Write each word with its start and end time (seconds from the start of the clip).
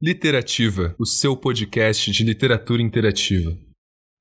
Literativa, 0.00 0.94
o 0.96 1.04
seu 1.04 1.36
podcast 1.36 2.12
de 2.12 2.22
literatura 2.22 2.80
interativa. 2.80 3.58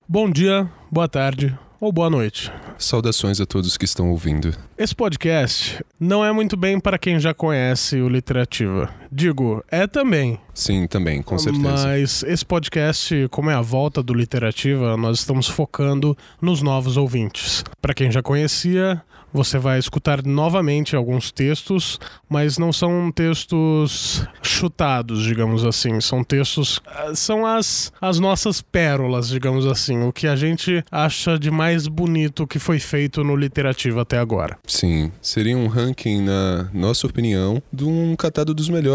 Bom 0.09 0.27
dia, 0.27 0.67
boa 0.91 1.07
tarde 1.07 1.55
ou 1.79 1.91
boa 1.91 2.09
noite. 2.09 2.51
Saudações 2.79 3.39
a 3.39 3.45
todos 3.45 3.77
que 3.77 3.85
estão 3.85 4.09
ouvindo. 4.09 4.57
Esse 4.75 4.95
podcast 4.95 5.85
não 5.99 6.25
é 6.25 6.31
muito 6.31 6.57
bem 6.57 6.79
para 6.79 6.97
quem 6.97 7.19
já 7.19 7.31
conhece 7.31 8.01
o 8.01 8.09
Literativa. 8.09 8.89
Digo, 9.11 9.63
é 9.69 9.87
também. 9.87 10.39
Sim, 10.53 10.87
também, 10.87 11.21
com 11.21 11.37
certeza. 11.37 11.63
Mas 11.63 12.23
esse 12.23 12.45
podcast, 12.45 13.27
como 13.29 13.49
é 13.49 13.53
a 13.53 13.61
volta 13.61 14.01
do 14.01 14.13
Literativa, 14.13 14.97
nós 14.97 15.19
estamos 15.19 15.47
focando 15.47 16.17
nos 16.41 16.61
novos 16.61 16.97
ouvintes. 16.97 17.63
Para 17.81 17.93
quem 17.93 18.11
já 18.11 18.21
conhecia, 18.21 19.01
você 19.37 19.57
vai 19.59 19.77
escutar 19.77 20.25
novamente 20.25 20.95
alguns 20.95 21.31
textos, 21.31 21.99
mas 22.29 22.57
não 22.57 22.71
são 22.71 23.11
textos 23.11 24.25
chutados, 24.41 25.23
digamos 25.23 25.63
assim. 25.63 25.99
São 26.01 26.23
textos. 26.23 26.79
Ah, 26.87 27.13
são 27.13 27.45
as, 27.45 27.91
as 28.01 28.19
nossas 28.19 28.61
pérolas, 28.61 29.29
digamos 29.29 29.65
assim. 29.65 30.01
O 30.03 30.11
que 30.11 30.27
a 30.27 30.35
gente 30.35 30.83
acha 30.91 31.37
de 31.37 31.51
mais 31.51 31.87
bonito 31.87 32.47
que 32.47 32.57
foi 32.57 32.79
feito 32.79 33.23
no 33.23 33.35
Literativo 33.35 33.99
até 33.99 34.17
agora. 34.17 34.57
Sim, 34.65 35.11
seria 35.21 35.57
um 35.57 35.67
ranking, 35.67 36.21
na 36.21 36.69
nossa 36.73 37.05
opinião, 37.05 37.61
de 37.71 37.85
um 37.85 38.15
catado 38.15 38.53
dos 38.53 38.69
melhores. 38.69 38.87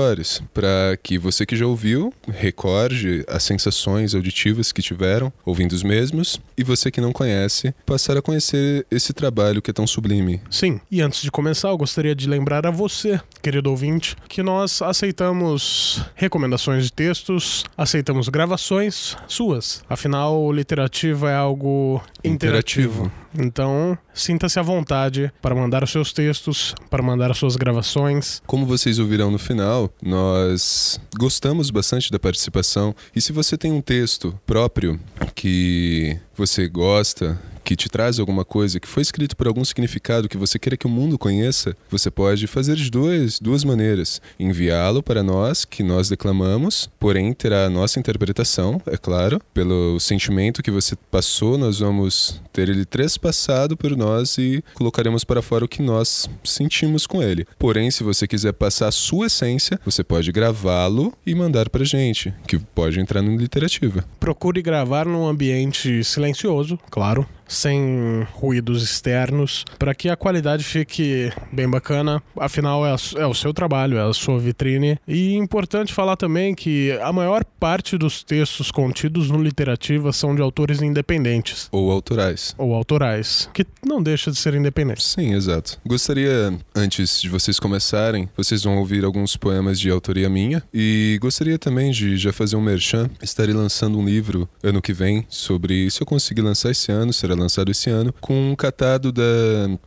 Para 0.52 0.98
que 1.02 1.18
você 1.18 1.46
que 1.46 1.56
já 1.56 1.66
ouviu 1.66 2.12
recorde 2.28 3.24
as 3.28 3.42
sensações 3.42 4.14
auditivas 4.14 4.72
que 4.72 4.82
tiveram 4.82 5.32
ouvindo 5.44 5.72
os 5.72 5.82
mesmos. 5.82 6.40
E 6.56 6.64
você 6.64 6.90
que 6.90 7.00
não 7.00 7.12
conhece, 7.12 7.74
passar 7.86 8.16
a 8.16 8.22
conhecer 8.22 8.86
esse 8.90 9.12
trabalho 9.12 9.62
que 9.62 9.70
é 9.70 9.74
tão 9.74 9.86
sublime 9.86 10.40
Sim, 10.50 10.80
e 10.90 11.00
antes 11.00 11.22
de 11.22 11.30
começar, 11.30 11.68
eu 11.68 11.76
gostaria 11.76 12.14
de 12.14 12.28
lembrar 12.28 12.66
a 12.66 12.70
você, 12.70 13.20
querido 13.40 13.70
ouvinte, 13.70 14.16
que 14.28 14.42
nós 14.42 14.82
aceitamos 14.82 16.02
recomendações 16.14 16.84
de 16.84 16.92
textos, 16.92 17.64
aceitamos 17.76 18.28
gravações 18.28 19.16
suas. 19.26 19.82
Afinal, 19.88 20.52
literativa 20.52 21.30
é 21.30 21.34
algo 21.34 22.02
interativo. 22.24 23.04
interativo. 23.04 23.21
Então, 23.38 23.96
sinta-se 24.12 24.58
à 24.58 24.62
vontade 24.62 25.32
para 25.40 25.54
mandar 25.54 25.82
os 25.82 25.90
seus 25.90 26.12
textos, 26.12 26.74
para 26.90 27.02
mandar 27.02 27.30
as 27.30 27.38
suas 27.38 27.56
gravações. 27.56 28.42
Como 28.46 28.66
vocês 28.66 28.98
ouvirão 28.98 29.30
no 29.30 29.38
final, 29.38 29.90
nós 30.02 31.00
gostamos 31.16 31.70
bastante 31.70 32.10
da 32.10 32.18
participação. 32.18 32.94
E 33.14 33.20
se 33.20 33.32
você 33.32 33.56
tem 33.56 33.72
um 33.72 33.80
texto 33.80 34.38
próprio 34.46 35.00
que 35.34 36.18
você 36.36 36.68
gosta, 36.68 37.40
que 37.72 37.76
te 37.76 37.88
traz 37.88 38.18
alguma 38.18 38.44
coisa, 38.44 38.78
que 38.78 38.86
foi 38.86 39.00
escrito 39.02 39.34
por 39.34 39.46
algum 39.46 39.64
significado 39.64 40.28
que 40.28 40.36
você 40.36 40.58
queira 40.58 40.76
que 40.76 40.86
o 40.86 40.90
mundo 40.90 41.18
conheça, 41.18 41.74
você 41.88 42.10
pode 42.10 42.46
fazer 42.46 42.76
de 42.76 42.90
duas, 42.90 43.40
duas 43.40 43.64
maneiras. 43.64 44.20
Enviá-lo 44.38 45.02
para 45.02 45.22
nós, 45.22 45.64
que 45.64 45.82
nós 45.82 46.10
declamamos, 46.10 46.90
porém 47.00 47.32
terá 47.32 47.64
a 47.64 47.70
nossa 47.70 47.98
interpretação, 47.98 48.80
é 48.86 48.98
claro. 48.98 49.40
Pelo 49.54 49.98
sentimento 49.98 50.62
que 50.62 50.70
você 50.70 50.94
passou, 51.10 51.56
nós 51.56 51.78
vamos 51.78 52.42
ter 52.52 52.68
ele 52.68 52.84
trespassado 52.84 53.74
por 53.74 53.96
nós 53.96 54.36
e 54.36 54.62
colocaremos 54.74 55.24
para 55.24 55.40
fora 55.40 55.64
o 55.64 55.68
que 55.68 55.80
nós 55.80 56.28
sentimos 56.44 57.06
com 57.06 57.22
ele. 57.22 57.46
Porém, 57.58 57.90
se 57.90 58.04
você 58.04 58.26
quiser 58.26 58.52
passar 58.52 58.88
a 58.88 58.92
sua 58.92 59.28
essência, 59.28 59.80
você 59.82 60.04
pode 60.04 60.30
gravá-lo 60.30 61.14
e 61.24 61.34
mandar 61.34 61.70
para 61.70 61.84
gente, 61.84 62.34
que 62.46 62.58
pode 62.58 63.00
entrar 63.00 63.22
no 63.22 63.34
Literativa. 63.34 64.04
Procure 64.20 64.60
gravar 64.60 65.06
num 65.06 65.26
ambiente 65.26 66.04
silencioso, 66.04 66.78
claro 66.90 67.26
sem 67.52 68.26
ruídos 68.32 68.82
externos, 68.82 69.64
para 69.78 69.94
que 69.94 70.08
a 70.08 70.16
qualidade 70.16 70.64
fique 70.64 71.30
bem 71.52 71.68
bacana. 71.68 72.22
Afinal, 72.36 72.86
é, 72.86 72.92
a, 72.92 73.20
é, 73.20 73.26
o 73.26 73.34
seu 73.34 73.52
trabalho, 73.52 73.98
é 73.98 74.08
a 74.08 74.12
sua 74.12 74.38
vitrine. 74.38 74.98
E 75.06 75.34
importante 75.34 75.92
falar 75.92 76.16
também 76.16 76.54
que 76.54 76.92
a 77.02 77.12
maior 77.12 77.44
parte 77.44 77.96
dos 77.98 78.22
textos 78.22 78.70
contidos 78.70 79.30
no 79.30 79.42
Literativa 79.42 80.12
são 80.12 80.34
de 80.34 80.42
autores 80.42 80.80
independentes. 80.80 81.68
Ou 81.70 81.90
autorais. 81.90 82.54
Ou 82.56 82.74
autorais, 82.74 83.48
que 83.52 83.66
não 83.84 84.02
deixa 84.02 84.30
de 84.30 84.38
ser 84.38 84.54
independente. 84.54 85.02
Sim, 85.02 85.34
exato. 85.34 85.78
Gostaria, 85.86 86.54
antes 86.74 87.20
de 87.20 87.28
vocês 87.28 87.58
começarem, 87.58 88.28
vocês 88.36 88.64
vão 88.64 88.78
ouvir 88.78 89.04
alguns 89.04 89.36
poemas 89.36 89.78
de 89.78 89.90
autoria 89.90 90.28
minha. 90.28 90.62
E 90.72 91.18
gostaria 91.20 91.58
também 91.58 91.90
de 91.90 92.16
já 92.16 92.32
fazer 92.32 92.56
um 92.56 92.60
merchan. 92.60 93.10
Estarei 93.22 93.54
lançando 93.54 93.98
um 93.98 94.04
livro 94.04 94.48
ano 94.62 94.80
que 94.80 94.92
vem 94.92 95.26
sobre, 95.28 95.90
se 95.90 96.00
eu 96.00 96.06
conseguir 96.06 96.42
lançar 96.42 96.70
esse 96.70 96.90
ano, 96.90 97.12
será 97.12 97.34
lançado 97.42 97.70
esse 97.70 97.90
ano, 97.90 98.14
com 98.20 98.50
um 98.50 98.56
catado 98.56 99.12
da, 99.12 99.22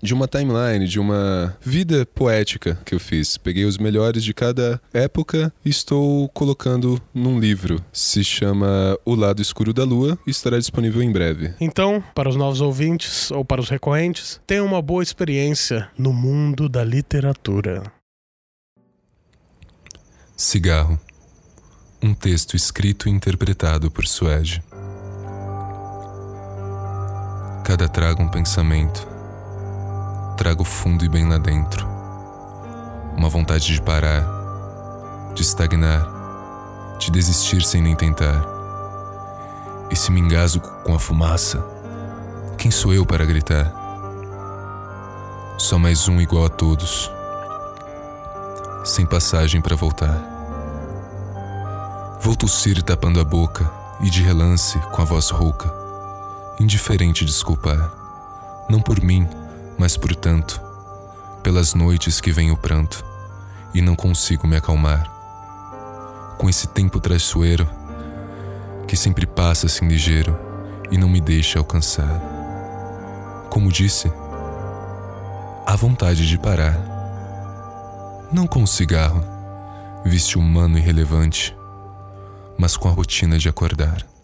de 0.01 0.13
uma 0.13 0.27
timeline, 0.27 0.87
de 0.87 0.99
uma 0.99 1.57
vida 1.61 2.05
poética 2.05 2.77
que 2.85 2.93
eu 2.93 2.99
fiz. 2.99 3.37
Peguei 3.37 3.65
os 3.65 3.77
melhores 3.77 4.23
de 4.23 4.33
cada 4.33 4.79
época 4.93 5.53
e 5.63 5.69
estou 5.69 6.29
colocando 6.29 7.01
num 7.13 7.39
livro. 7.39 7.83
Se 7.91 8.23
chama 8.23 8.97
O 9.05 9.15
Lado 9.15 9.41
Escuro 9.41 9.73
da 9.73 9.83
Lua 9.83 10.17
e 10.25 10.31
estará 10.31 10.57
disponível 10.59 11.01
em 11.01 11.11
breve. 11.11 11.53
Então, 11.59 12.03
para 12.13 12.29
os 12.29 12.35
novos 12.35 12.61
ouvintes 12.61 13.31
ou 13.31 13.43
para 13.43 13.61
os 13.61 13.69
recorrentes, 13.69 14.39
tenha 14.45 14.63
uma 14.63 14.81
boa 14.81 15.03
experiência 15.03 15.89
no 15.97 16.13
mundo 16.13 16.69
da 16.69 16.83
literatura. 16.83 17.83
Cigarro. 20.35 20.99
Um 22.01 22.13
texto 22.13 22.55
escrito 22.55 23.07
e 23.07 23.11
interpretado 23.11 23.89
por 23.89 24.05
Suede. 24.05 24.61
Cada 27.65 27.89
trago 27.89 28.21
um 28.21 28.27
pensamento. 28.27 29.07
Trago 30.37 30.63
fundo 30.63 31.03
e 31.03 31.09
bem 31.09 31.27
lá 31.27 31.39
dentro. 31.39 31.87
Uma 33.17 33.27
vontade 33.27 33.73
de 33.73 33.81
parar, 33.81 34.23
de 35.33 35.41
estagnar, 35.41 36.05
de 36.99 37.09
desistir 37.09 37.63
sem 37.63 37.81
nem 37.81 37.95
tentar. 37.95 38.45
E 39.89 39.95
se 39.95 40.11
me 40.11 40.21
com 40.83 40.93
a 40.93 40.99
fumaça, 40.99 41.65
quem 42.55 42.69
sou 42.69 42.93
eu 42.93 43.03
para 43.03 43.25
gritar? 43.25 43.73
Só 45.57 45.79
mais 45.79 46.07
um 46.07 46.21
igual 46.21 46.45
a 46.45 46.49
todos, 46.49 47.11
sem 48.83 49.07
passagem 49.07 49.59
para 49.59 49.75
voltar. 49.75 50.21
Vou 52.21 52.35
tossir 52.35 52.83
tapando 52.83 53.19
a 53.19 53.23
boca 53.23 53.67
e 54.01 54.09
de 54.11 54.21
relance 54.21 54.77
com 54.91 55.01
a 55.01 55.05
voz 55.05 55.31
rouca 55.31 55.84
indiferente 56.59 57.25
desculpar, 57.25 57.91
não 58.69 58.79
por 58.79 59.01
mim, 59.01 59.27
mas 59.77 59.97
por 59.97 60.15
tanto, 60.15 60.61
pelas 61.43 61.73
noites 61.73 62.21
que 62.21 62.31
vem 62.31 62.51
o 62.51 62.57
pranto 62.57 63.05
e 63.73 63.81
não 63.81 63.95
consigo 63.95 64.47
me 64.47 64.55
acalmar. 64.55 65.11
Com 66.37 66.49
esse 66.49 66.67
tempo 66.67 66.99
traiçoeiro 66.99 67.69
que 68.87 68.95
sempre 68.95 69.25
passa 69.25 69.65
assim 69.65 69.87
ligeiro 69.87 70.37
e 70.91 70.97
não 70.97 71.09
me 71.09 71.19
deixa 71.19 71.59
alcançar. 71.59 72.21
Como 73.49 73.71
disse, 73.71 74.11
há 75.65 75.75
vontade 75.75 76.27
de 76.27 76.37
parar. 76.37 76.79
Não 78.31 78.47
com 78.47 78.63
o 78.63 78.67
cigarro, 78.67 79.23
vício 80.05 80.39
humano 80.39 80.77
irrelevante, 80.77 81.55
mas 82.57 82.77
com 82.77 82.87
a 82.87 82.91
rotina 82.91 83.37
de 83.37 83.49
acordar. 83.49 84.14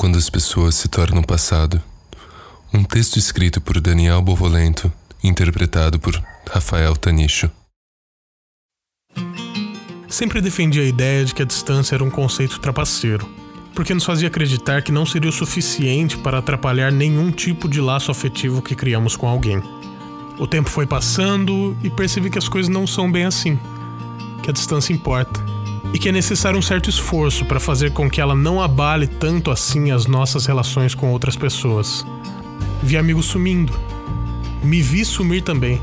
Quando 0.00 0.16
as 0.16 0.30
pessoas 0.30 0.76
se 0.76 0.88
tornam 0.88 1.22
passado. 1.22 1.78
Um 2.72 2.82
texto 2.82 3.18
escrito 3.18 3.60
por 3.60 3.78
Daniel 3.82 4.22
Bovolento, 4.22 4.90
interpretado 5.22 6.00
por 6.00 6.18
Rafael 6.50 6.96
Tanicho. 6.96 7.50
Sempre 10.08 10.40
defendi 10.40 10.80
a 10.80 10.84
ideia 10.84 11.22
de 11.26 11.34
que 11.34 11.42
a 11.42 11.44
distância 11.44 11.96
era 11.96 12.02
um 12.02 12.08
conceito 12.08 12.60
trapaceiro, 12.60 13.28
porque 13.74 13.92
nos 13.92 14.06
fazia 14.06 14.28
acreditar 14.28 14.80
que 14.80 14.90
não 14.90 15.04
seria 15.04 15.28
o 15.28 15.34
suficiente 15.34 16.16
para 16.16 16.38
atrapalhar 16.38 16.90
nenhum 16.90 17.30
tipo 17.30 17.68
de 17.68 17.78
laço 17.78 18.10
afetivo 18.10 18.62
que 18.62 18.74
criamos 18.74 19.16
com 19.16 19.28
alguém. 19.28 19.62
O 20.38 20.46
tempo 20.46 20.70
foi 20.70 20.86
passando 20.86 21.76
e 21.84 21.90
percebi 21.90 22.30
que 22.30 22.38
as 22.38 22.48
coisas 22.48 22.70
não 22.70 22.86
são 22.86 23.12
bem 23.12 23.26
assim, 23.26 23.58
que 24.42 24.48
a 24.48 24.54
distância 24.54 24.94
importa 24.94 25.49
e 25.92 25.98
que 25.98 26.08
é 26.08 26.12
necessário 26.12 26.58
um 26.58 26.62
certo 26.62 26.88
esforço 26.88 27.44
para 27.44 27.58
fazer 27.58 27.92
com 27.92 28.08
que 28.08 28.20
ela 28.20 28.34
não 28.34 28.60
abale 28.60 29.06
tanto 29.06 29.50
assim 29.50 29.90
as 29.90 30.06
nossas 30.06 30.46
relações 30.46 30.94
com 30.94 31.10
outras 31.10 31.36
pessoas. 31.36 32.06
Vi 32.82 32.96
amigos 32.96 33.26
sumindo. 33.26 33.72
Me 34.62 34.80
vi 34.80 35.04
sumir 35.04 35.42
também. 35.42 35.80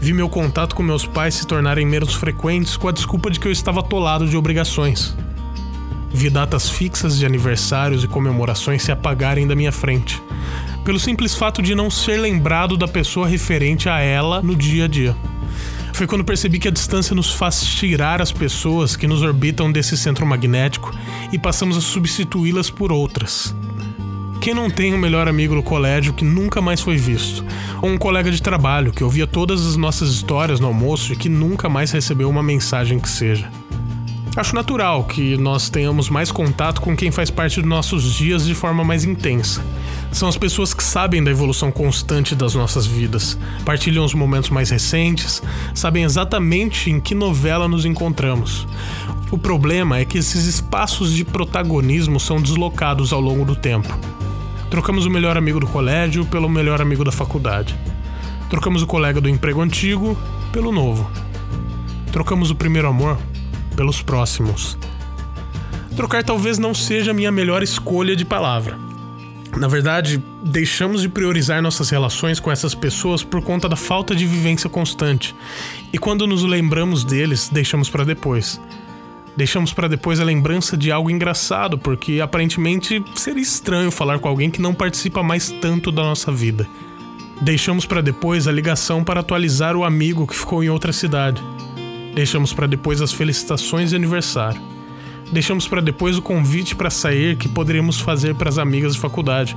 Vi 0.00 0.12
meu 0.12 0.28
contato 0.28 0.74
com 0.74 0.82
meus 0.82 1.06
pais 1.06 1.34
se 1.34 1.46
tornarem 1.46 1.86
menos 1.86 2.14
frequentes 2.14 2.76
com 2.76 2.88
a 2.88 2.92
desculpa 2.92 3.30
de 3.30 3.40
que 3.40 3.48
eu 3.48 3.52
estava 3.52 3.80
atolado 3.80 4.28
de 4.28 4.36
obrigações. 4.36 5.16
Vi 6.12 6.30
datas 6.30 6.70
fixas 6.70 7.18
de 7.18 7.26
aniversários 7.26 8.04
e 8.04 8.08
comemorações 8.08 8.82
se 8.82 8.92
apagarem 8.92 9.46
da 9.46 9.54
minha 9.54 9.72
frente, 9.72 10.22
pelo 10.84 10.98
simples 10.98 11.34
fato 11.34 11.60
de 11.60 11.74
não 11.74 11.90
ser 11.90 12.18
lembrado 12.18 12.76
da 12.76 12.86
pessoa 12.86 13.26
referente 13.26 13.88
a 13.88 13.98
ela 13.98 14.40
no 14.40 14.54
dia 14.54 14.84
a 14.84 14.88
dia. 14.88 15.16
Foi 15.96 16.06
quando 16.06 16.26
percebi 16.26 16.58
que 16.58 16.68
a 16.68 16.70
distância 16.70 17.16
nos 17.16 17.32
faz 17.32 17.64
tirar 17.64 18.20
as 18.20 18.30
pessoas 18.30 18.94
que 18.94 19.06
nos 19.06 19.22
orbitam 19.22 19.72
desse 19.72 19.96
centro 19.96 20.26
magnético 20.26 20.94
e 21.32 21.38
passamos 21.38 21.74
a 21.74 21.80
substituí-las 21.80 22.68
por 22.68 22.92
outras. 22.92 23.56
Quem 24.38 24.52
não 24.52 24.68
tem 24.68 24.92
um 24.92 24.98
melhor 24.98 25.26
amigo 25.26 25.54
no 25.54 25.62
colégio 25.62 26.12
que 26.12 26.22
nunca 26.22 26.60
mais 26.60 26.82
foi 26.82 26.98
visto? 26.98 27.42
Ou 27.80 27.88
um 27.88 27.96
colega 27.96 28.30
de 28.30 28.42
trabalho 28.42 28.92
que 28.92 29.02
ouvia 29.02 29.26
todas 29.26 29.66
as 29.66 29.74
nossas 29.78 30.10
histórias 30.10 30.60
no 30.60 30.66
almoço 30.66 31.14
e 31.14 31.16
que 31.16 31.30
nunca 31.30 31.66
mais 31.66 31.92
recebeu 31.92 32.28
uma 32.28 32.42
mensagem 32.42 32.98
que 32.98 33.08
seja? 33.08 33.50
Acho 34.36 34.54
natural 34.54 35.04
que 35.04 35.38
nós 35.38 35.70
tenhamos 35.70 36.10
mais 36.10 36.30
contato 36.30 36.82
com 36.82 36.94
quem 36.94 37.10
faz 37.10 37.30
parte 37.30 37.58
dos 37.58 37.70
nossos 37.70 38.12
dias 38.12 38.44
de 38.44 38.54
forma 38.54 38.84
mais 38.84 39.02
intensa. 39.02 39.64
São 40.16 40.30
as 40.30 40.38
pessoas 40.38 40.72
que 40.72 40.82
sabem 40.82 41.22
da 41.22 41.30
evolução 41.30 41.70
constante 41.70 42.34
das 42.34 42.54
nossas 42.54 42.86
vidas, 42.86 43.38
partilham 43.66 44.02
os 44.02 44.14
momentos 44.14 44.48
mais 44.48 44.70
recentes, 44.70 45.42
sabem 45.74 46.04
exatamente 46.04 46.90
em 46.90 46.98
que 46.98 47.14
novela 47.14 47.68
nos 47.68 47.84
encontramos. 47.84 48.66
O 49.30 49.36
problema 49.36 49.98
é 49.98 50.06
que 50.06 50.16
esses 50.16 50.46
espaços 50.46 51.12
de 51.12 51.22
protagonismo 51.22 52.18
são 52.18 52.40
deslocados 52.40 53.12
ao 53.12 53.20
longo 53.20 53.44
do 53.44 53.54
tempo. 53.54 53.94
Trocamos 54.70 55.04
o 55.04 55.10
melhor 55.10 55.36
amigo 55.36 55.60
do 55.60 55.66
colégio 55.66 56.24
pelo 56.24 56.48
melhor 56.48 56.80
amigo 56.80 57.04
da 57.04 57.12
faculdade. 57.12 57.78
Trocamos 58.48 58.80
o 58.80 58.86
colega 58.86 59.20
do 59.20 59.28
emprego 59.28 59.60
antigo 59.60 60.16
pelo 60.50 60.72
novo. 60.72 61.10
Trocamos 62.10 62.50
o 62.50 62.54
primeiro 62.54 62.88
amor 62.88 63.18
pelos 63.76 64.00
próximos. 64.00 64.78
Trocar 65.94 66.24
talvez 66.24 66.56
não 66.56 66.72
seja 66.72 67.10
a 67.10 67.14
minha 67.14 67.30
melhor 67.30 67.62
escolha 67.62 68.16
de 68.16 68.24
palavra. 68.24 68.85
Na 69.56 69.68
verdade, 69.68 70.22
deixamos 70.42 71.00
de 71.00 71.08
priorizar 71.08 71.62
nossas 71.62 71.88
relações 71.88 72.38
com 72.38 72.50
essas 72.50 72.74
pessoas 72.74 73.24
por 73.24 73.42
conta 73.42 73.68
da 73.68 73.76
falta 73.76 74.14
de 74.14 74.26
vivência 74.26 74.68
constante. 74.68 75.34
E 75.92 75.98
quando 75.98 76.26
nos 76.26 76.42
lembramos 76.42 77.04
deles, 77.04 77.48
deixamos 77.48 77.88
para 77.88 78.04
depois. 78.04 78.60
Deixamos 79.34 79.72
para 79.72 79.88
depois 79.88 80.20
a 80.20 80.24
lembrança 80.24 80.76
de 80.76 80.92
algo 80.92 81.10
engraçado, 81.10 81.78
porque 81.78 82.20
aparentemente 82.20 83.02
seria 83.14 83.42
estranho 83.42 83.90
falar 83.90 84.18
com 84.18 84.28
alguém 84.28 84.50
que 84.50 84.60
não 84.60 84.74
participa 84.74 85.22
mais 85.22 85.50
tanto 85.50 85.90
da 85.90 86.02
nossa 86.02 86.30
vida. 86.30 86.66
Deixamos 87.40 87.84
para 87.86 88.00
depois 88.00 88.46
a 88.46 88.52
ligação 88.52 89.04
para 89.04 89.20
atualizar 89.20 89.76
o 89.76 89.84
amigo 89.84 90.26
que 90.26 90.36
ficou 90.36 90.64
em 90.64 90.70
outra 90.70 90.92
cidade. 90.92 91.42
Deixamos 92.14 92.52
para 92.52 92.66
depois 92.66 93.02
as 93.02 93.12
felicitações 93.12 93.90
de 93.90 93.96
aniversário. 93.96 94.75
Deixamos 95.32 95.66
para 95.66 95.80
depois 95.80 96.16
o 96.16 96.22
convite 96.22 96.74
para 96.74 96.90
sair 96.90 97.36
que 97.36 97.48
poderíamos 97.48 98.00
fazer 98.00 98.34
para 98.34 98.48
as 98.48 98.58
amigas 98.58 98.94
de 98.94 99.00
faculdade. 99.00 99.56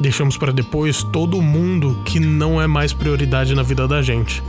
Deixamos 0.00 0.36
para 0.36 0.52
depois 0.52 1.02
todo 1.02 1.42
mundo 1.42 2.00
que 2.04 2.20
não 2.20 2.60
é 2.60 2.66
mais 2.66 2.92
prioridade 2.92 3.54
na 3.54 3.62
vida 3.62 3.88
da 3.88 4.00
gente. 4.00 4.42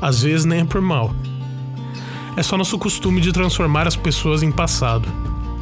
Às 0.00 0.22
vezes 0.22 0.44
nem 0.44 0.60
é 0.60 0.64
por 0.64 0.80
mal 0.80 1.14
é 2.36 2.42
só 2.42 2.56
nosso 2.56 2.78
costume 2.78 3.20
de 3.20 3.32
transformar 3.32 3.86
as 3.86 3.96
pessoas 3.96 4.42
em 4.42 4.50
passado. 4.50 5.08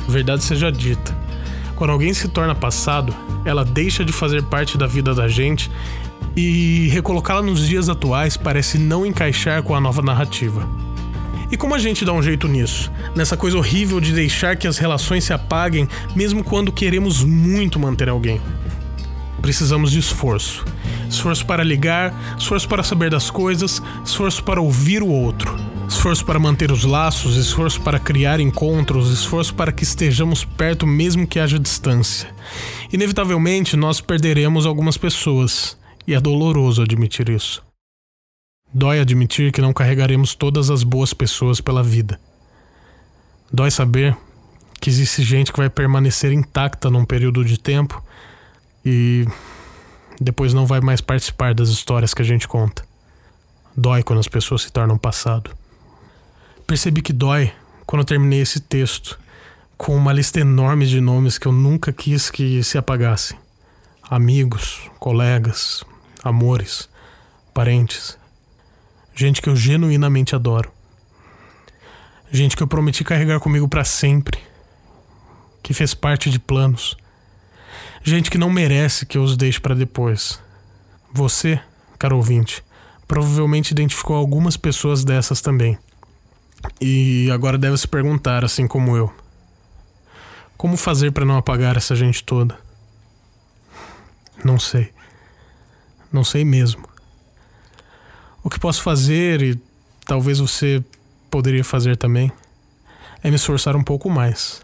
Verdade 0.09 0.43
seja 0.43 0.73
dita. 0.73 1.17
Quando 1.77 1.91
alguém 1.91 2.15
se 2.15 2.29
torna 2.29 2.55
passado, 2.55 3.15
ela 3.45 3.65
deixa 3.65 4.05
de 4.05 4.13
fazer 4.13 4.43
parte 4.45 4.79
da 4.79 4.87
vida 4.87 5.15
da 5.15 5.29
gente 5.29 5.71
e 6.35 6.89
recolocá-la 6.91 7.43
nos 7.43 7.67
dias 7.67 7.89
atuais 7.89 8.37
parece 8.37 8.79
não 8.79 9.05
encaixar 9.05 9.63
com 9.63 9.75
a 9.75 9.81
nova 9.81 10.01
narrativa. 10.01 10.67
E 11.53 11.57
como 11.57 11.75
a 11.75 11.79
gente 11.79 12.03
dá 12.03 12.15
um 12.15 12.23
jeito 12.23 12.49
nisso? 12.49 12.91
Nessa 13.15 13.37
coisa 13.37 13.59
horrível 13.59 14.01
de 14.01 14.13
deixar 14.13 14.57
que 14.57 14.67
as 14.67 14.79
relações 14.79 15.25
se 15.25 15.35
apaguem, 15.35 15.87
mesmo 16.17 16.43
quando 16.43 16.73
queremos 16.73 17.23
muito 17.23 17.79
manter 17.79 18.09
alguém. 18.09 18.41
Precisamos 19.43 19.93
de 19.93 19.99
esforço. 19.99 20.65
Esforço 21.11 21.45
para 21.45 21.63
ligar, 21.63 22.37
esforço 22.39 22.67
para 22.67 22.83
saber 22.83 23.11
das 23.11 23.31
coisas, 23.31 23.83
esforço 24.03 24.43
para 24.43 24.63
ouvir 24.63 25.03
o 25.03 25.09
outro 25.09 25.55
esforço 25.89 26.25
para 26.25 26.39
manter 26.39 26.73
os 26.73 26.85
laços, 26.85 27.37
esforço 27.37 27.81
para 27.81 27.99
criar 27.99 28.41
encontros, 28.41 29.11
esforço 29.11 29.55
para 29.55 29.71
que 29.71 29.85
estejamos 29.85 30.45
perto 30.45 30.87
mesmo 30.87 31.27
que 31.27 31.39
haja 31.39 31.59
distância. 31.59 32.29
Inevitavelmente, 32.93 33.77
nós 33.77 34.01
perderemos 34.01 34.65
algumas 34.67 34.97
pessoas, 34.97 35.77
e 36.07 36.15
é 36.15 36.21
doloroso 36.21 36.83
admitir 36.83 37.29
isso. 37.29 37.63
Dói 38.75 39.01
admitir 39.01 39.53
que 39.53 39.61
não 39.61 39.73
carregaremos 39.73 40.35
todas 40.35 40.71
as 40.71 40.83
boas 40.83 41.13
pessoas 41.13 41.61
pela 41.61 41.83
vida. 41.83 42.19
Dói 43.53 43.71
saber 43.71 44.17
que 44.81 44.89
existe 44.89 45.23
gente 45.23 45.53
que 45.53 45.59
vai 45.59 45.69
permanecer 45.69 46.33
intacta 46.33 46.91
num 46.91 47.05
período 47.05 47.45
de 47.45 47.59
tempo 47.59 48.03
e 48.85 49.27
depois 50.19 50.55
não 50.55 50.65
vai 50.65 50.81
mais 50.81 51.03
participar 51.03 51.55
das 51.55 51.69
histórias 51.69 52.15
que 52.15 52.23
a 52.23 52.25
gente 52.25 52.49
conta. 52.49 52.83
Dói 53.77 54.03
quando 54.03 54.21
as 54.21 54.29
pessoas 54.29 54.63
se 54.63 54.73
tornam 54.73 54.97
passado. 54.97 55.51
Percebi 56.67 57.03
que 57.03 57.13
dói 57.13 57.53
quando 57.85 58.05
terminei 58.07 58.41
esse 58.41 58.59
texto 58.59 59.19
com 59.77 59.95
uma 59.95 60.13
lista 60.13 60.41
enorme 60.41 60.87
de 60.87 61.01
nomes 61.01 61.37
que 61.37 61.47
eu 61.47 61.53
nunca 61.53 61.93
quis 61.93 62.31
que 62.31 62.63
se 62.65 62.79
apagassem: 62.79 63.39
amigos, 64.03 64.91
colegas, 64.99 65.85
amores, 66.25 66.89
parentes, 67.53 68.17
gente 69.15 69.43
que 69.43 69.49
eu 69.49 69.57
genuinamente 69.57 70.35
adoro, 70.35 70.71
gente 72.31 72.57
que 72.57 72.63
eu 72.63 72.67
prometi 72.67 73.05
carregar 73.05 73.41
comigo 73.41 73.69
para 73.69 73.85
sempre, 73.85 74.39
que 75.63 75.75
fez 75.75 75.95
parte 75.95 76.31
de 76.31 76.39
planos, 76.39 76.97
gente 78.03 78.31
que 78.31 78.39
não 78.39 78.51
merece 78.51 79.07
que 79.07 79.19
eu 79.19 79.23
os 79.23 79.37
deixe 79.37 79.61
para 79.61 79.75
depois. 79.75 80.41
Você, 81.13 81.61
caro 81.99 82.17
ouvinte, 82.17 82.65
provavelmente 83.07 83.73
identificou 83.73 84.17
algumas 84.17 84.57
pessoas 84.57 85.05
dessas 85.05 85.41
também. 85.41 85.79
E 86.81 87.31
agora 87.31 87.59
deve 87.59 87.77
se 87.77 87.87
perguntar, 87.87 88.45
assim 88.45 88.67
como 88.67 88.97
eu: 88.97 89.13
como 90.57 90.77
fazer 90.77 91.13
para 91.13 91.25
não 91.25 91.37
apagar 91.37 91.77
essa 91.77 91.95
gente 91.95 92.23
toda? 92.25 92.57
Não 94.45 94.59
sei. 94.59 94.93
Não 96.13 96.25
sei 96.25 96.45
mesmo. 96.45 96.92
O 98.43 98.51
que 98.51 98.59
posso 98.59 98.83
fazer, 98.83 99.43
e 99.43 99.61
talvez 100.05 100.39
você 100.39 100.83
poderia 101.31 101.65
fazer 101.65 101.97
também, 101.97 102.31
é 103.23 103.31
me 103.31 103.37
esforçar 103.37 103.77
um 103.77 103.85
pouco 103.85 104.11
mais. 104.11 104.63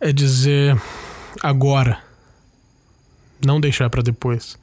É 0.00 0.12
dizer 0.12 0.80
agora. 1.42 1.98
Não 3.44 3.60
deixar 3.60 3.90
para 3.90 4.02
depois. 4.02 4.58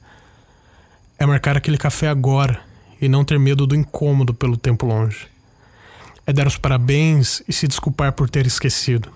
É 1.18 1.26
marcar 1.26 1.56
aquele 1.56 1.78
café 1.78 2.08
agora 2.08 2.60
e 3.00 3.08
não 3.08 3.24
ter 3.24 3.38
medo 3.38 3.66
do 3.66 3.74
incômodo 3.74 4.34
pelo 4.34 4.56
tempo 4.56 4.86
longe 4.86 5.34
é 6.26 6.32
dar 6.32 6.46
os 6.46 6.56
parabéns 6.56 7.42
e 7.46 7.52
se 7.52 7.68
desculpar 7.68 8.12
por 8.12 8.28
ter 8.28 8.46
esquecido, 8.46 9.10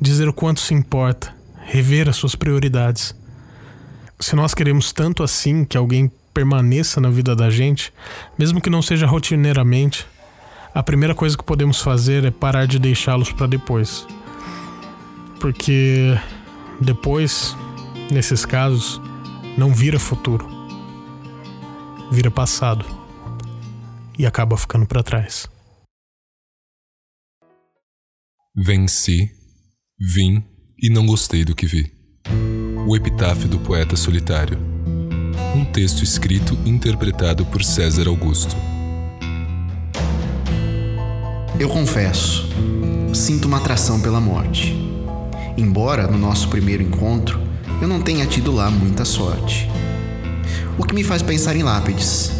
dizer 0.00 0.28
o 0.28 0.32
quanto 0.32 0.60
se 0.60 0.72
importa, 0.72 1.34
rever 1.66 2.08
as 2.08 2.16
suas 2.16 2.34
prioridades. 2.34 3.14
Se 4.18 4.34
nós 4.34 4.54
queremos 4.54 4.92
tanto 4.92 5.22
assim 5.22 5.64
que 5.64 5.76
alguém 5.76 6.10
permaneça 6.34 7.00
na 7.00 7.08
vida 7.08 7.34
da 7.34 7.48
gente, 7.48 7.92
mesmo 8.36 8.60
que 8.60 8.68
não 8.68 8.82
seja 8.82 9.06
rotineiramente, 9.06 10.04
a 10.74 10.82
primeira 10.82 11.14
coisa 11.14 11.38
que 11.38 11.44
podemos 11.44 11.80
fazer 11.80 12.24
é 12.24 12.32
parar 12.32 12.66
de 12.66 12.80
deixá-los 12.80 13.30
para 13.30 13.46
depois. 13.46 14.04
Porque 15.40 16.18
depois, 16.80 17.56
nesses 18.10 18.44
casos, 18.44 19.00
não 19.56 19.72
vira 19.72 20.00
futuro, 20.00 20.46
vira 22.10 22.30
passado 22.30 22.84
e 24.18 24.26
acaba 24.26 24.56
ficando 24.56 24.84
para 24.84 25.02
trás. 25.02 25.48
Venci, 28.56 29.30
vim 29.98 30.44
e 30.78 30.90
não 30.90 31.06
gostei 31.06 31.44
do 31.44 31.54
que 31.54 31.66
vi. 31.66 31.92
O 32.86 32.96
Epitáfio 32.96 33.48
do 33.48 33.58
Poeta 33.58 33.96
Solitário. 33.96 34.73
Um 35.54 35.64
texto 35.64 36.02
escrito 36.02 36.58
e 36.64 36.68
interpretado 36.68 37.46
por 37.46 37.62
César 37.62 38.08
Augusto. 38.08 38.56
Eu 41.60 41.68
confesso, 41.68 42.48
sinto 43.14 43.44
uma 43.44 43.58
atração 43.58 44.00
pela 44.00 44.20
morte. 44.20 44.74
Embora 45.56 46.08
no 46.08 46.18
nosso 46.18 46.48
primeiro 46.48 46.82
encontro 46.82 47.40
eu 47.80 47.86
não 47.86 48.02
tenha 48.02 48.26
tido 48.26 48.50
lá 48.50 48.68
muita 48.68 49.04
sorte. 49.04 49.70
O 50.76 50.82
que 50.82 50.92
me 50.92 51.04
faz 51.04 51.22
pensar 51.22 51.54
em 51.54 51.62
lápides. 51.62 52.32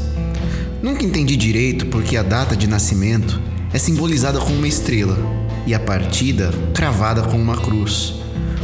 Nunca 0.82 1.04
entendi 1.04 1.36
direito 1.36 1.86
porque 1.86 2.16
a 2.16 2.22
data 2.24 2.56
de 2.56 2.66
nascimento 2.66 3.40
é 3.72 3.78
simbolizada 3.78 4.40
com 4.40 4.52
uma 4.52 4.66
estrela 4.66 5.16
e 5.64 5.72
a 5.72 5.78
partida 5.78 6.52
cravada 6.74 7.22
com 7.22 7.36
uma 7.36 7.56
cruz, 7.56 8.14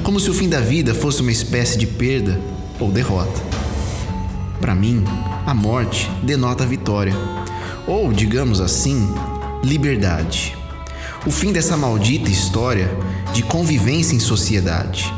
como 0.03 0.19
se 0.19 0.29
o 0.29 0.35
fim 0.35 0.49
da 0.49 0.61
vida 0.61 0.93
fosse 0.93 1.23
uma 1.23 1.31
espécie 1.31 1.79
de 1.79 1.87
perda 1.87 2.41
ou 2.81 2.91
derrota. 2.91 3.50
Para 4.61 4.75
mim, 4.75 5.03
a 5.47 5.55
morte 5.55 6.11
denota 6.23 6.67
vitória, 6.67 7.15
ou, 7.87 8.13
digamos 8.13 8.61
assim, 8.61 9.13
liberdade. 9.65 10.57
O 11.27 11.31
fim 11.31 11.53
dessa 11.53 11.77
maldita 11.77 12.31
história 12.31 12.91
de 13.33 13.43
convivência 13.43 14.15
em 14.15 14.21
sociedade. 14.21 15.13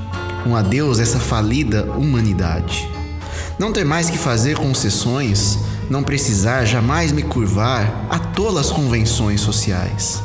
Um 0.47 0.55
adeus 0.57 0.99
a 0.99 1.03
essa 1.03 1.19
falida 1.19 1.85
humanidade. 1.93 2.89
Não 3.59 3.73
ter 3.73 3.85
mais 3.85 4.11
que 4.11 4.19
fazer 4.19 4.57
concessões, 4.57 5.59
não 5.91 6.03
precisar 6.03 6.65
jamais 6.65 7.13
me 7.13 7.23
curvar 7.23 8.07
a 8.11 8.19
tolas 8.19 8.71
convenções 8.71 9.41
sociais. 9.41 10.23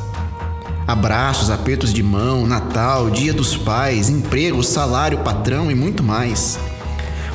Abraços, 0.87 1.49
apertos 1.49 1.93
de 1.93 2.01
mão, 2.01 2.47
Natal, 2.47 3.09
Dia 3.09 3.33
dos 3.33 3.57
Pais, 3.57 4.09
emprego, 4.09 4.63
salário, 4.63 5.19
patrão 5.19 5.69
e 5.69 5.75
muito 5.75 6.01
mais. 6.01 6.57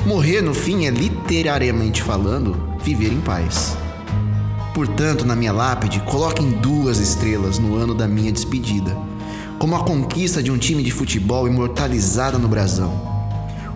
Morrer 0.05 0.43
no 0.43 0.53
fim 0.53 0.85
é 0.87 0.91
literariamente 0.91 2.03
falando 2.03 2.77
viver 2.83 3.13
em 3.13 3.21
paz. 3.21 3.77
Portanto, 4.75 5.25
na 5.25 5.37
minha 5.37 5.53
lápide, 5.53 6.01
coloquem 6.01 6.51
duas 6.51 6.99
estrelas 6.99 7.57
no 7.57 7.77
ano 7.77 7.95
da 7.95 8.09
minha 8.09 8.33
despedida, 8.33 8.97
como 9.61 9.77
a 9.77 9.85
conquista 9.85 10.43
de 10.43 10.51
um 10.51 10.59
time 10.59 10.83
de 10.83 10.91
futebol 10.91 11.47
imortalizada 11.47 12.37
no 12.37 12.49
brasão. 12.49 13.13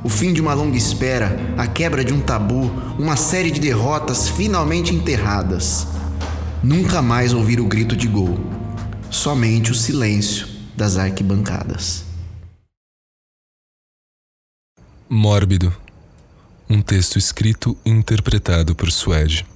O 0.03 0.09
fim 0.09 0.33
de 0.33 0.41
uma 0.41 0.53
longa 0.53 0.77
espera, 0.77 1.39
a 1.57 1.69
quebra 1.69 2.05
de 2.05 2.13
um 2.13 2.21
tabu, 2.21 2.73
uma 2.99 3.15
série 3.15 3.53
de 3.53 3.61
derrotas 3.61 4.29
finalmente 4.29 4.93
enterradas. 4.93 5.87
Nunca 6.61 7.01
mais 7.01 7.33
ouvir 7.33 7.61
o 7.61 7.67
grito 7.67 7.95
de 7.95 8.09
gol, 8.09 8.37
somente 9.11 9.71
o 9.71 9.75
silêncio 9.77 10.49
das 10.75 10.97
arquibancadas. 10.97 12.05
Mórbido. 15.09 15.86
Um 16.69 16.83
texto 16.83 17.17
escrito 17.17 17.77
e 17.85 17.91
interpretado 17.91 18.75
por 18.75 18.91
Suede. 18.91 19.47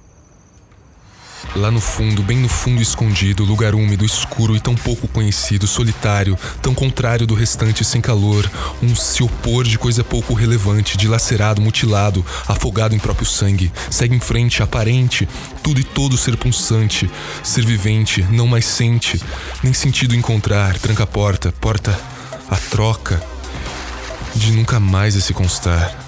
Lá 1.53 1.69
no 1.69 1.81
fundo, 1.81 2.23
bem 2.23 2.37
no 2.37 2.47
fundo 2.47 2.81
escondido, 2.81 3.43
lugar 3.43 3.75
úmido, 3.75 4.05
escuro 4.05 4.55
e 4.55 4.61
tão 4.61 4.75
pouco 4.75 5.09
conhecido, 5.09 5.67
solitário, 5.67 6.37
tão 6.61 6.73
contrário 6.73 7.27
do 7.27 7.33
restante 7.33 7.83
sem 7.83 7.99
calor, 7.99 8.49
um 8.81 8.95
se 8.95 9.21
opor 9.23 9.65
de 9.65 9.77
coisa 9.77 10.05
pouco 10.05 10.33
relevante, 10.33 10.95
dilacerado, 10.95 11.61
mutilado, 11.61 12.25
afogado 12.47 12.95
em 12.95 12.99
próprio 12.99 13.27
sangue, 13.27 13.73
segue 13.89 14.15
em 14.15 14.19
frente, 14.21 14.63
aparente, 14.63 15.27
tudo 15.61 15.81
e 15.81 15.83
todo 15.83 16.17
ser 16.17 16.37
pulsante, 16.37 17.11
ser 17.43 17.65
vivente, 17.65 18.25
não 18.29 18.47
mais 18.47 18.63
sente, 18.63 19.21
nem 19.61 19.73
sentido 19.73 20.15
encontrar, 20.15 20.79
tranca 20.79 21.03
a 21.03 21.07
porta, 21.07 21.51
porta 21.51 21.99
a 22.49 22.55
troca, 22.55 23.21
de 24.33 24.53
nunca 24.53 24.79
mais 24.79 25.17
a 25.17 25.19
se 25.19 25.33
constar. 25.33 26.00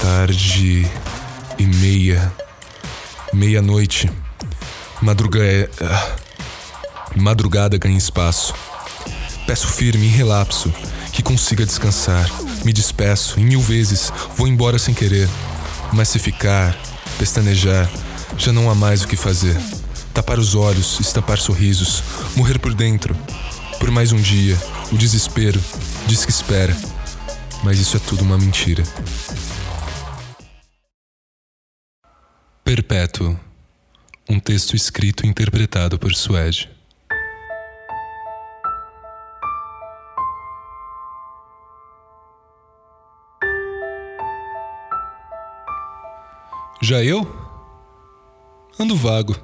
Tarde 0.00 0.86
e 1.58 1.66
meia 1.66 2.32
Meia-noite. 3.32 4.10
Madruga 5.02 5.44
é. 5.44 5.68
Madrugada 7.14 7.76
ganha 7.76 7.98
espaço. 7.98 8.54
Peço 9.46 9.66
firme 9.68 10.06
em 10.06 10.10
relapso 10.10 10.72
que 11.12 11.22
consiga 11.22 11.66
descansar. 11.66 12.28
Me 12.64 12.72
despeço 12.72 13.38
em 13.38 13.44
mil 13.44 13.60
vezes, 13.60 14.12
vou 14.36 14.48
embora 14.48 14.78
sem 14.78 14.94
querer. 14.94 15.28
Mas 15.92 16.08
se 16.08 16.18
ficar, 16.18 16.76
pestanejar, 17.18 17.88
já 18.36 18.52
não 18.52 18.70
há 18.70 18.74
mais 18.74 19.02
o 19.02 19.08
que 19.08 19.16
fazer. 19.16 19.56
Tapar 20.14 20.38
os 20.38 20.54
olhos, 20.54 20.98
estampar 21.00 21.38
sorrisos, 21.38 22.02
morrer 22.34 22.58
por 22.58 22.74
dentro. 22.74 23.16
Por 23.78 23.90
mais 23.90 24.10
um 24.10 24.20
dia, 24.20 24.56
o 24.90 24.96
desespero 24.96 25.62
diz 26.06 26.24
que 26.24 26.30
espera. 26.30 26.76
Mas 27.62 27.78
isso 27.78 27.96
é 27.96 28.00
tudo 28.00 28.22
uma 28.22 28.38
mentira. 28.38 28.82
Perpétuo. 32.68 33.34
Um 34.28 34.38
texto 34.38 34.76
escrito 34.76 35.24
e 35.24 35.26
interpretado 35.26 35.98
por 35.98 36.14
Suede. 36.14 36.70
Já 46.82 47.02
eu? 47.02 47.26
Ando 48.78 48.94
vago. 48.96 49.34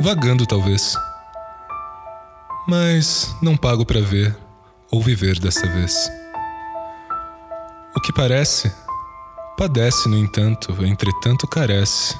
Vagando, 0.00 0.44
talvez. 0.44 0.96
Mas 2.66 3.36
não 3.40 3.56
pago 3.56 3.86
para 3.86 4.00
ver 4.00 4.36
ou 4.90 5.00
viver 5.00 5.38
dessa 5.38 5.68
vez. 5.68 6.10
O 7.96 8.00
que 8.00 8.12
parece, 8.12 8.74
padece, 9.56 10.08
no 10.08 10.16
entanto, 10.16 10.84
entretanto 10.84 11.46
carece 11.46 12.16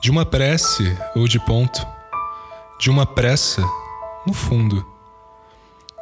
de 0.00 0.10
uma 0.10 0.24
prece 0.24 0.96
ou 1.14 1.28
de 1.28 1.38
ponto, 1.38 1.86
de 2.78 2.88
uma 2.88 3.04
pressa 3.04 3.62
no 4.26 4.32
fundo, 4.32 4.86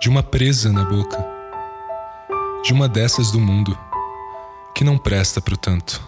de 0.00 0.08
uma 0.08 0.22
presa 0.22 0.72
na 0.72 0.84
boca, 0.84 1.18
de 2.62 2.72
uma 2.72 2.88
dessas 2.88 3.32
do 3.32 3.40
mundo 3.40 3.76
que 4.72 4.84
não 4.84 4.96
presta 4.96 5.40
pro 5.40 5.56
tanto, 5.56 6.00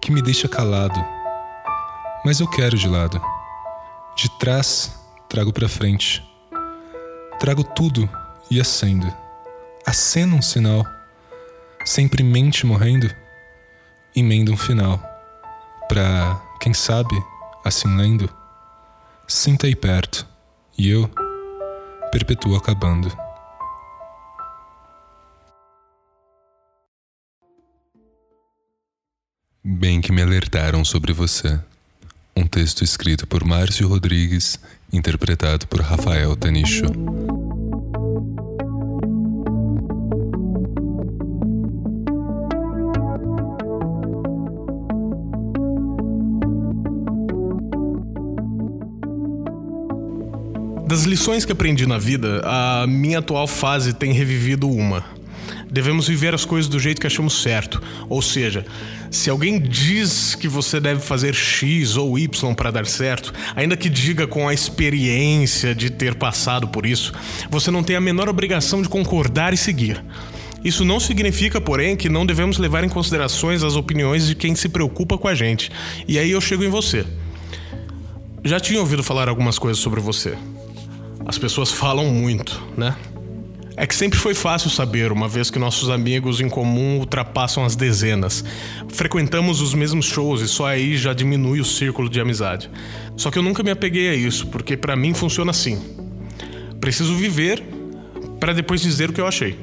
que 0.00 0.10
me 0.10 0.20
deixa 0.20 0.48
calado, 0.48 0.98
mas 2.24 2.40
eu 2.40 2.48
quero 2.48 2.76
de 2.76 2.88
lado, 2.88 3.22
de 4.16 4.28
trás 4.40 5.00
trago 5.28 5.52
para 5.52 5.68
frente, 5.68 6.28
trago 7.38 7.62
tudo 7.62 8.10
e 8.50 8.60
acendo, 8.60 9.06
aceno 9.86 10.34
um 10.34 10.42
sinal, 10.42 10.84
sempre 11.84 12.24
mente 12.24 12.66
morrendo, 12.66 13.08
emenda 14.16 14.50
um 14.50 14.56
final, 14.56 15.00
pra 15.88 16.40
quem 16.64 16.72
sabe, 16.72 17.14
assim 17.62 17.94
lendo, 17.94 18.26
sinta 19.28 19.66
aí 19.66 19.76
perto 19.76 20.26
e 20.78 20.88
eu 20.88 21.10
perpetuo 22.10 22.56
acabando. 22.56 23.14
Bem 29.62 30.00
que 30.00 30.10
me 30.10 30.22
alertaram 30.22 30.82
sobre 30.86 31.12
você. 31.12 31.60
Um 32.34 32.46
texto 32.46 32.82
escrito 32.82 33.26
por 33.26 33.44
Márcio 33.44 33.86
Rodrigues, 33.86 34.58
interpretado 34.90 35.68
por 35.68 35.82
Rafael 35.82 36.34
Tanicho. 36.34 36.86
Das 50.94 51.02
lições 51.02 51.44
que 51.44 51.50
aprendi 51.50 51.88
na 51.88 51.98
vida, 51.98 52.40
a 52.44 52.86
minha 52.86 53.18
atual 53.18 53.48
fase 53.48 53.92
tem 53.92 54.12
revivido 54.12 54.70
uma. 54.70 55.04
Devemos 55.68 56.06
viver 56.06 56.32
as 56.32 56.44
coisas 56.44 56.70
do 56.70 56.78
jeito 56.78 57.00
que 57.00 57.06
achamos 57.08 57.42
certo. 57.42 57.82
Ou 58.08 58.22
seja, 58.22 58.64
se 59.10 59.28
alguém 59.28 59.60
diz 59.60 60.36
que 60.36 60.46
você 60.46 60.78
deve 60.78 61.00
fazer 61.00 61.34
X 61.34 61.96
ou 61.96 62.16
Y 62.16 62.54
para 62.54 62.70
dar 62.70 62.86
certo, 62.86 63.34
ainda 63.56 63.76
que 63.76 63.88
diga 63.88 64.28
com 64.28 64.46
a 64.46 64.54
experiência 64.54 65.74
de 65.74 65.90
ter 65.90 66.14
passado 66.14 66.68
por 66.68 66.86
isso, 66.86 67.12
você 67.50 67.72
não 67.72 67.82
tem 67.82 67.96
a 67.96 68.00
menor 68.00 68.28
obrigação 68.28 68.80
de 68.80 68.88
concordar 68.88 69.52
e 69.52 69.56
seguir. 69.56 70.00
Isso 70.64 70.84
não 70.84 71.00
significa, 71.00 71.60
porém, 71.60 71.96
que 71.96 72.08
não 72.08 72.24
devemos 72.24 72.56
levar 72.56 72.84
em 72.84 72.88
considerações 72.88 73.64
as 73.64 73.74
opiniões 73.74 74.28
de 74.28 74.36
quem 74.36 74.54
se 74.54 74.68
preocupa 74.68 75.18
com 75.18 75.26
a 75.26 75.34
gente. 75.34 75.72
E 76.06 76.20
aí 76.20 76.30
eu 76.30 76.40
chego 76.40 76.62
em 76.62 76.70
você. 76.70 77.04
Já 78.44 78.60
tinha 78.60 78.78
ouvido 78.78 79.02
falar 79.02 79.28
algumas 79.28 79.58
coisas 79.58 79.82
sobre 79.82 80.00
você. 80.00 80.38
As 81.26 81.38
pessoas 81.38 81.70
falam 81.70 82.06
muito, 82.06 82.62
né? 82.76 82.96
É 83.76 83.86
que 83.86 83.94
sempre 83.94 84.16
foi 84.18 84.34
fácil 84.34 84.70
saber, 84.70 85.10
uma 85.10 85.26
vez 85.26 85.50
que 85.50 85.58
nossos 85.58 85.90
amigos 85.90 86.40
em 86.40 86.48
comum 86.48 86.98
ultrapassam 86.98 87.64
as 87.64 87.74
dezenas. 87.74 88.44
Frequentamos 88.88 89.60
os 89.60 89.74
mesmos 89.74 90.06
shows 90.06 90.40
e 90.42 90.46
só 90.46 90.66
aí 90.66 90.96
já 90.96 91.12
diminui 91.12 91.60
o 91.60 91.64
círculo 91.64 92.08
de 92.08 92.20
amizade. 92.20 92.70
Só 93.16 93.32
que 93.32 93.38
eu 93.38 93.42
nunca 93.42 93.64
me 93.64 93.70
apeguei 93.72 94.10
a 94.10 94.14
isso, 94.14 94.46
porque 94.46 94.76
para 94.76 94.94
mim 94.94 95.12
funciona 95.12 95.50
assim. 95.50 95.82
Preciso 96.80 97.16
viver 97.16 97.64
para 98.38 98.52
depois 98.52 98.80
dizer 98.80 99.10
o 99.10 99.12
que 99.12 99.20
eu 99.20 99.26
achei. 99.26 99.58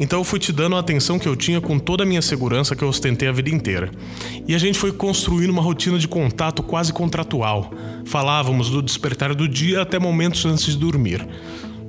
Então 0.00 0.20
eu 0.20 0.24
fui 0.24 0.38
te 0.38 0.50
dando 0.50 0.76
a 0.76 0.78
atenção 0.78 1.18
que 1.18 1.28
eu 1.28 1.36
tinha 1.36 1.60
com 1.60 1.78
toda 1.78 2.04
a 2.04 2.06
minha 2.06 2.22
segurança 2.22 2.74
que 2.74 2.82
eu 2.82 2.88
ostentei 2.88 3.28
a 3.28 3.32
vida 3.32 3.50
inteira. 3.50 3.90
E 4.48 4.54
a 4.54 4.58
gente 4.58 4.78
foi 4.78 4.90
construindo 4.90 5.50
uma 5.50 5.60
rotina 5.60 5.98
de 5.98 6.08
contato 6.08 6.62
quase 6.62 6.90
contratual. 6.90 7.70
Falávamos 8.06 8.70
do 8.70 8.80
despertar 8.80 9.34
do 9.34 9.46
dia 9.46 9.82
até 9.82 9.98
momentos 9.98 10.46
antes 10.46 10.64
de 10.64 10.78
dormir. 10.78 11.28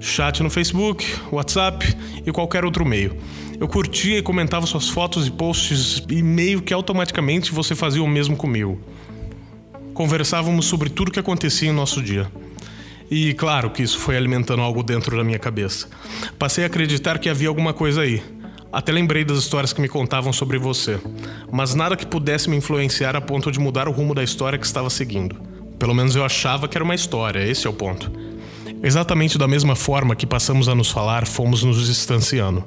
Chat 0.02 0.44
no 0.44 0.50
Facebook, 0.50 1.06
WhatsApp 1.32 1.96
e 2.26 2.32
qualquer 2.34 2.66
outro 2.66 2.86
meio. 2.86 3.16
Eu 3.58 3.68
curtia 3.68 4.18
e 4.18 4.22
comentava 4.22 4.66
suas 4.66 4.90
fotos 4.90 5.28
e 5.28 5.32
posts 5.32 6.04
e 6.10 6.22
meio 6.22 6.62
que 6.62 6.74
automaticamente 6.74 7.54
você 7.54 7.76
fazia 7.76 8.04
o 8.04 8.08
mesmo 8.08 8.36
comigo. 8.36 8.78
Conversávamos 9.94 10.66
sobre 10.66 10.90
tudo 10.90 11.12
que 11.12 11.20
acontecia 11.20 11.70
em 11.70 11.74
nosso 11.74 12.02
dia. 12.02 12.30
E 13.12 13.34
claro 13.34 13.70
que 13.70 13.84
isso 13.84 14.00
foi 14.00 14.16
alimentando 14.16 14.62
algo 14.62 14.82
dentro 14.82 15.18
da 15.18 15.24
minha 15.24 15.38
cabeça. 15.38 15.90
Passei 16.40 16.64
a 16.64 16.68
acreditar 16.68 17.20
que 17.20 17.28
havia 17.28 17.50
alguma 17.50 17.74
coisa 17.74 18.04
aí. 18.04 18.24
Até 18.72 18.94
lembrei 18.94 19.26
das 19.26 19.38
histórias 19.38 19.74
que 19.74 19.82
me 19.82 19.90
contavam 19.90 20.32
sobre 20.32 20.58
você, 20.58 20.98
mas 21.52 21.76
nada 21.76 21.98
que 21.98 22.06
pudesse 22.06 22.50
me 22.50 22.56
influenciar 22.56 23.14
a 23.18 23.20
ponto 23.20 23.52
de 23.52 23.60
mudar 23.60 23.90
o 23.90 23.92
rumo 23.92 24.16
da 24.16 24.24
história 24.24 24.58
que 24.58 24.66
estava 24.66 24.90
seguindo. 24.90 25.36
Pelo 25.78 25.94
menos 25.94 26.16
eu 26.16 26.24
achava 26.24 26.70
que 26.70 26.78
era 26.78 26.86
uma 26.86 26.96
história, 26.96 27.46
esse 27.46 27.68
é 27.68 27.70
o 27.70 27.74
ponto. 27.74 28.10
Exatamente 28.82 29.38
da 29.38 29.46
mesma 29.46 29.76
forma 29.76 30.16
que 30.16 30.26
passamos 30.26 30.70
a 30.70 30.74
nos 30.74 30.90
falar, 30.90 31.28
fomos 31.28 31.64
nos 31.64 31.86
distanciando. 31.86 32.64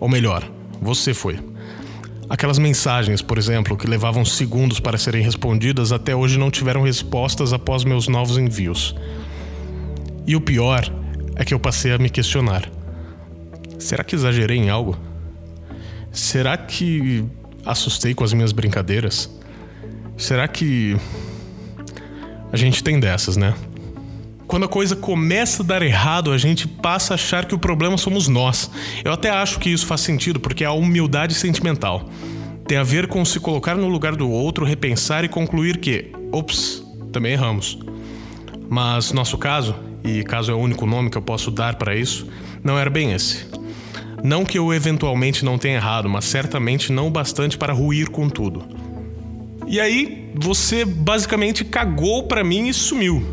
Ou 0.00 0.08
melhor, 0.08 0.42
você 0.82 1.14
foi. 1.14 1.38
Aquelas 2.28 2.58
mensagens, 2.58 3.22
por 3.22 3.38
exemplo, 3.38 3.76
que 3.76 3.86
levavam 3.86 4.24
segundos 4.24 4.80
para 4.80 4.98
serem 4.98 5.22
respondidas, 5.22 5.92
até 5.92 6.16
hoje 6.16 6.36
não 6.36 6.50
tiveram 6.50 6.82
respostas 6.82 7.52
após 7.52 7.84
meus 7.84 8.08
novos 8.08 8.36
envios. 8.38 8.92
E 10.26 10.34
o 10.34 10.40
pior 10.40 10.84
é 11.36 11.44
que 11.44 11.52
eu 11.52 11.60
passei 11.60 11.92
a 11.92 11.98
me 11.98 12.08
questionar: 12.08 12.68
será 13.78 14.02
que 14.02 14.14
exagerei 14.14 14.56
em 14.56 14.70
algo? 14.70 14.96
Será 16.12 16.56
que 16.56 17.24
assustei 17.64 18.14
com 18.14 18.24
as 18.24 18.32
minhas 18.32 18.52
brincadeiras? 18.52 19.30
Será 20.16 20.46
que. 20.46 20.96
A 22.52 22.56
gente 22.56 22.84
tem 22.84 23.00
dessas, 23.00 23.36
né? 23.36 23.52
Quando 24.46 24.66
a 24.66 24.68
coisa 24.68 24.94
começa 24.94 25.62
a 25.62 25.66
dar 25.66 25.82
errado, 25.82 26.30
a 26.30 26.38
gente 26.38 26.68
passa 26.68 27.14
a 27.14 27.16
achar 27.16 27.46
que 27.46 27.54
o 27.54 27.58
problema 27.58 27.98
somos 27.98 28.28
nós. 28.28 28.70
Eu 29.04 29.12
até 29.12 29.30
acho 29.30 29.58
que 29.58 29.70
isso 29.70 29.86
faz 29.86 30.02
sentido, 30.02 30.38
porque 30.38 30.62
é 30.62 30.66
a 30.66 30.72
humildade 30.72 31.34
sentimental. 31.34 32.08
Tem 32.66 32.78
a 32.78 32.82
ver 32.84 33.08
com 33.08 33.24
se 33.24 33.40
colocar 33.40 33.74
no 33.74 33.88
lugar 33.88 34.14
do 34.14 34.30
outro, 34.30 34.64
repensar 34.64 35.24
e 35.24 35.28
concluir 35.28 35.78
que, 35.78 36.12
ops, 36.30 36.84
também 37.10 37.32
erramos. 37.32 37.78
Mas 38.70 39.12
nosso 39.12 39.36
caso, 39.36 39.74
e 40.04 40.22
caso 40.22 40.52
é 40.52 40.54
o 40.54 40.58
único 40.58 40.84
nome 40.84 41.08
que 41.08 41.16
eu 41.16 41.22
posso 41.22 41.50
dar 41.50 41.76
para 41.76 41.96
isso, 41.96 42.28
não 42.62 42.78
era 42.78 42.90
bem 42.90 43.12
esse. 43.12 43.46
Não 44.22 44.44
que 44.44 44.58
eu 44.58 44.72
eventualmente 44.72 45.44
não 45.44 45.58
tenha 45.58 45.76
errado, 45.76 46.08
mas 46.08 46.26
certamente 46.26 46.92
não 46.92 47.08
o 47.08 47.10
bastante 47.10 47.56
para 47.56 47.72
ruir 47.72 48.10
com 48.10 48.28
tudo. 48.28 48.62
E 49.66 49.80
aí, 49.80 50.30
você 50.34 50.84
basicamente 50.84 51.64
cagou 51.64 52.24
para 52.24 52.44
mim 52.44 52.68
e 52.68 52.74
sumiu. 52.74 53.26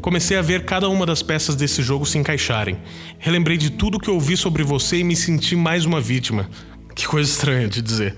Comecei 0.00 0.36
a 0.36 0.42
ver 0.42 0.64
cada 0.64 0.88
uma 0.88 1.04
das 1.04 1.22
peças 1.22 1.54
desse 1.54 1.82
jogo 1.82 2.06
se 2.06 2.16
encaixarem. 2.16 2.78
Relembrei 3.18 3.58
de 3.58 3.70
tudo 3.70 3.98
que 3.98 4.10
ouvi 4.10 4.36
sobre 4.36 4.62
você 4.62 4.98
e 4.98 5.04
me 5.04 5.14
senti 5.14 5.54
mais 5.54 5.84
uma 5.84 6.00
vítima. 6.00 6.48
Que 6.94 7.06
coisa 7.06 7.28
estranha 7.28 7.68
de 7.68 7.82
dizer. 7.82 8.16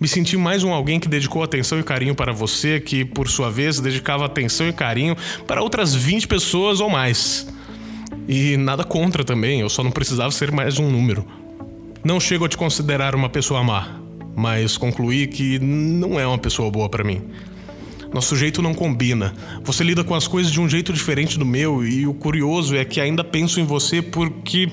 Me 0.00 0.08
senti 0.08 0.36
mais 0.36 0.64
um 0.64 0.72
alguém 0.72 0.98
que 0.98 1.08
dedicou 1.08 1.42
atenção 1.42 1.78
e 1.78 1.82
carinho 1.82 2.14
para 2.14 2.32
você, 2.32 2.80
que, 2.80 3.04
por 3.04 3.28
sua 3.28 3.50
vez, 3.50 3.78
dedicava 3.78 4.24
atenção 4.24 4.68
e 4.68 4.72
carinho 4.72 5.16
para 5.46 5.62
outras 5.62 5.94
20 5.94 6.26
pessoas 6.26 6.80
ou 6.80 6.90
mais. 6.90 7.46
E 8.26 8.56
nada 8.56 8.82
contra 8.82 9.22
também, 9.22 9.60
eu 9.60 9.68
só 9.68 9.84
não 9.84 9.90
precisava 9.90 10.30
ser 10.32 10.50
mais 10.50 10.78
um 10.78 10.90
número. 10.90 11.24
Não 12.02 12.18
chego 12.18 12.44
a 12.44 12.48
te 12.48 12.56
considerar 12.56 13.14
uma 13.14 13.28
pessoa 13.28 13.62
má, 13.62 14.00
mas 14.34 14.76
concluí 14.76 15.26
que 15.28 15.58
não 15.60 16.18
é 16.18 16.26
uma 16.26 16.38
pessoa 16.38 16.70
boa 16.70 16.88
para 16.88 17.04
mim. 17.04 17.22
Nosso 18.12 18.36
jeito 18.36 18.62
não 18.62 18.74
combina. 18.74 19.34
Você 19.64 19.82
lida 19.82 20.04
com 20.04 20.14
as 20.14 20.28
coisas 20.28 20.52
de 20.52 20.60
um 20.60 20.68
jeito 20.68 20.92
diferente 20.92 21.38
do 21.38 21.44
meu, 21.44 21.84
e 21.84 22.06
o 22.06 22.14
curioso 22.14 22.76
é 22.76 22.84
que 22.84 23.00
ainda 23.00 23.24
penso 23.24 23.60
em 23.60 23.64
você 23.64 24.00
porque 24.02 24.70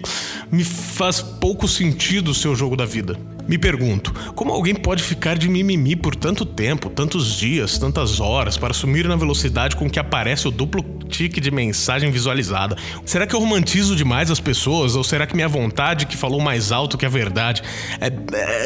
me 0.51 0.63
faz 0.63 1.21
pouco 1.21 1.67
sentido 1.67 2.29
o 2.29 2.35
seu 2.35 2.55
jogo 2.55 2.75
da 2.75 2.85
vida. 2.85 3.17
Me 3.51 3.57
pergunto, 3.57 4.13
como 4.33 4.53
alguém 4.53 4.73
pode 4.73 5.03
ficar 5.03 5.37
de 5.37 5.49
mimimi 5.49 5.93
por 5.93 6.15
tanto 6.15 6.45
tempo, 6.45 6.89
tantos 6.89 7.37
dias, 7.37 7.77
tantas 7.77 8.21
horas, 8.21 8.57
para 8.57 8.73
sumir 8.73 9.05
na 9.09 9.17
velocidade 9.17 9.75
com 9.75 9.89
que 9.89 9.99
aparece 9.99 10.47
o 10.47 10.51
duplo 10.51 10.81
tique 11.09 11.41
de 11.41 11.51
mensagem 11.51 12.09
visualizada? 12.11 12.77
Será 13.03 13.27
que 13.27 13.35
eu 13.35 13.41
romantizo 13.41 13.93
demais 13.93 14.31
as 14.31 14.39
pessoas, 14.39 14.95
ou 14.95 15.03
será 15.03 15.27
que 15.27 15.35
minha 15.35 15.49
vontade 15.49 16.05
que 16.05 16.15
falou 16.15 16.39
mais 16.39 16.71
alto 16.71 16.97
que 16.97 17.05
a 17.05 17.09
verdade? 17.09 17.61
É, 17.99 18.07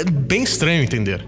é 0.01 0.03
bem 0.03 0.43
estranho 0.43 0.83
entender. 0.83 1.25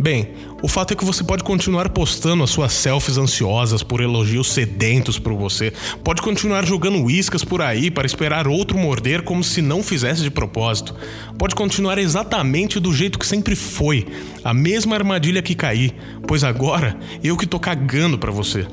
Bem, 0.00 0.28
o 0.62 0.68
fato 0.68 0.92
é 0.92 0.96
que 0.96 1.04
você 1.04 1.24
pode 1.24 1.42
continuar 1.42 1.88
postando 1.88 2.44
as 2.44 2.50
suas 2.50 2.72
selfies 2.72 3.18
ansiosas 3.18 3.82
por 3.82 4.00
elogios 4.00 4.46
sedentos 4.46 5.18
por 5.18 5.34
você. 5.34 5.72
Pode 6.04 6.22
continuar 6.22 6.64
jogando 6.64 7.10
iscas 7.10 7.44
por 7.44 7.60
aí 7.60 7.90
para 7.90 8.06
esperar 8.06 8.46
outro 8.46 8.78
morder 8.78 9.22
como 9.22 9.42
se 9.42 9.60
não 9.60 9.82
fizesse 9.82 10.22
de 10.22 10.30
propósito. 10.30 10.94
Pode 11.36 11.56
continuar 11.56 11.98
exatamente 11.98 12.78
do 12.78 12.92
jeito 12.92 13.18
que 13.18 13.26
sempre 13.26 13.56
foi, 13.56 14.06
a 14.44 14.54
mesma 14.54 14.94
armadilha 14.94 15.42
que 15.42 15.56
caí, 15.56 15.92
pois 16.28 16.44
agora 16.44 16.96
eu 17.22 17.36
que 17.36 17.46
tô 17.46 17.58
cagando 17.58 18.16
para 18.16 18.30
você. 18.30 18.68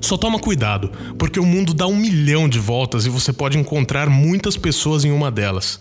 Só 0.00 0.16
toma 0.16 0.38
cuidado, 0.38 0.92
porque 1.18 1.40
o 1.40 1.46
mundo 1.46 1.74
dá 1.74 1.88
um 1.88 1.96
milhão 1.96 2.48
de 2.48 2.60
voltas 2.60 3.04
e 3.04 3.10
você 3.10 3.32
pode 3.32 3.58
encontrar 3.58 4.08
muitas 4.08 4.56
pessoas 4.56 5.04
em 5.04 5.10
uma 5.10 5.30
delas. 5.30 5.80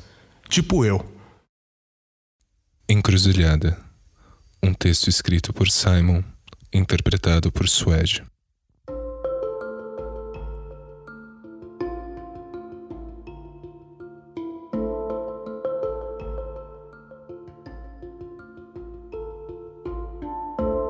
Tipo 0.49 0.83
eu. 0.83 1.05
Encruzilhada 2.89 3.90
um 4.63 4.73
texto 4.73 5.07
escrito 5.07 5.51
por 5.51 5.69
Simon, 5.69 6.21
interpretado 6.71 7.51
por 7.51 7.67
Swed. 7.67 8.23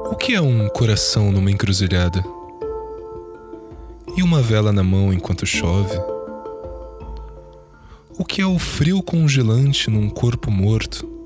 O 0.09 0.15
que 0.15 0.35
é 0.35 0.41
um 0.41 0.67
coração 0.67 1.31
numa 1.31 1.49
encruzilhada? 1.49 2.21
E 4.17 4.21
uma 4.21 4.41
vela 4.41 4.73
na 4.73 4.83
mão 4.83 5.13
enquanto 5.13 5.45
chove? 5.45 5.97
O 8.19 8.25
que 8.25 8.41
é 8.41 8.45
o 8.45 8.59
frio 8.59 9.01
congelante 9.01 9.89
num 9.89 10.09
corpo 10.09 10.51
morto? 10.51 11.20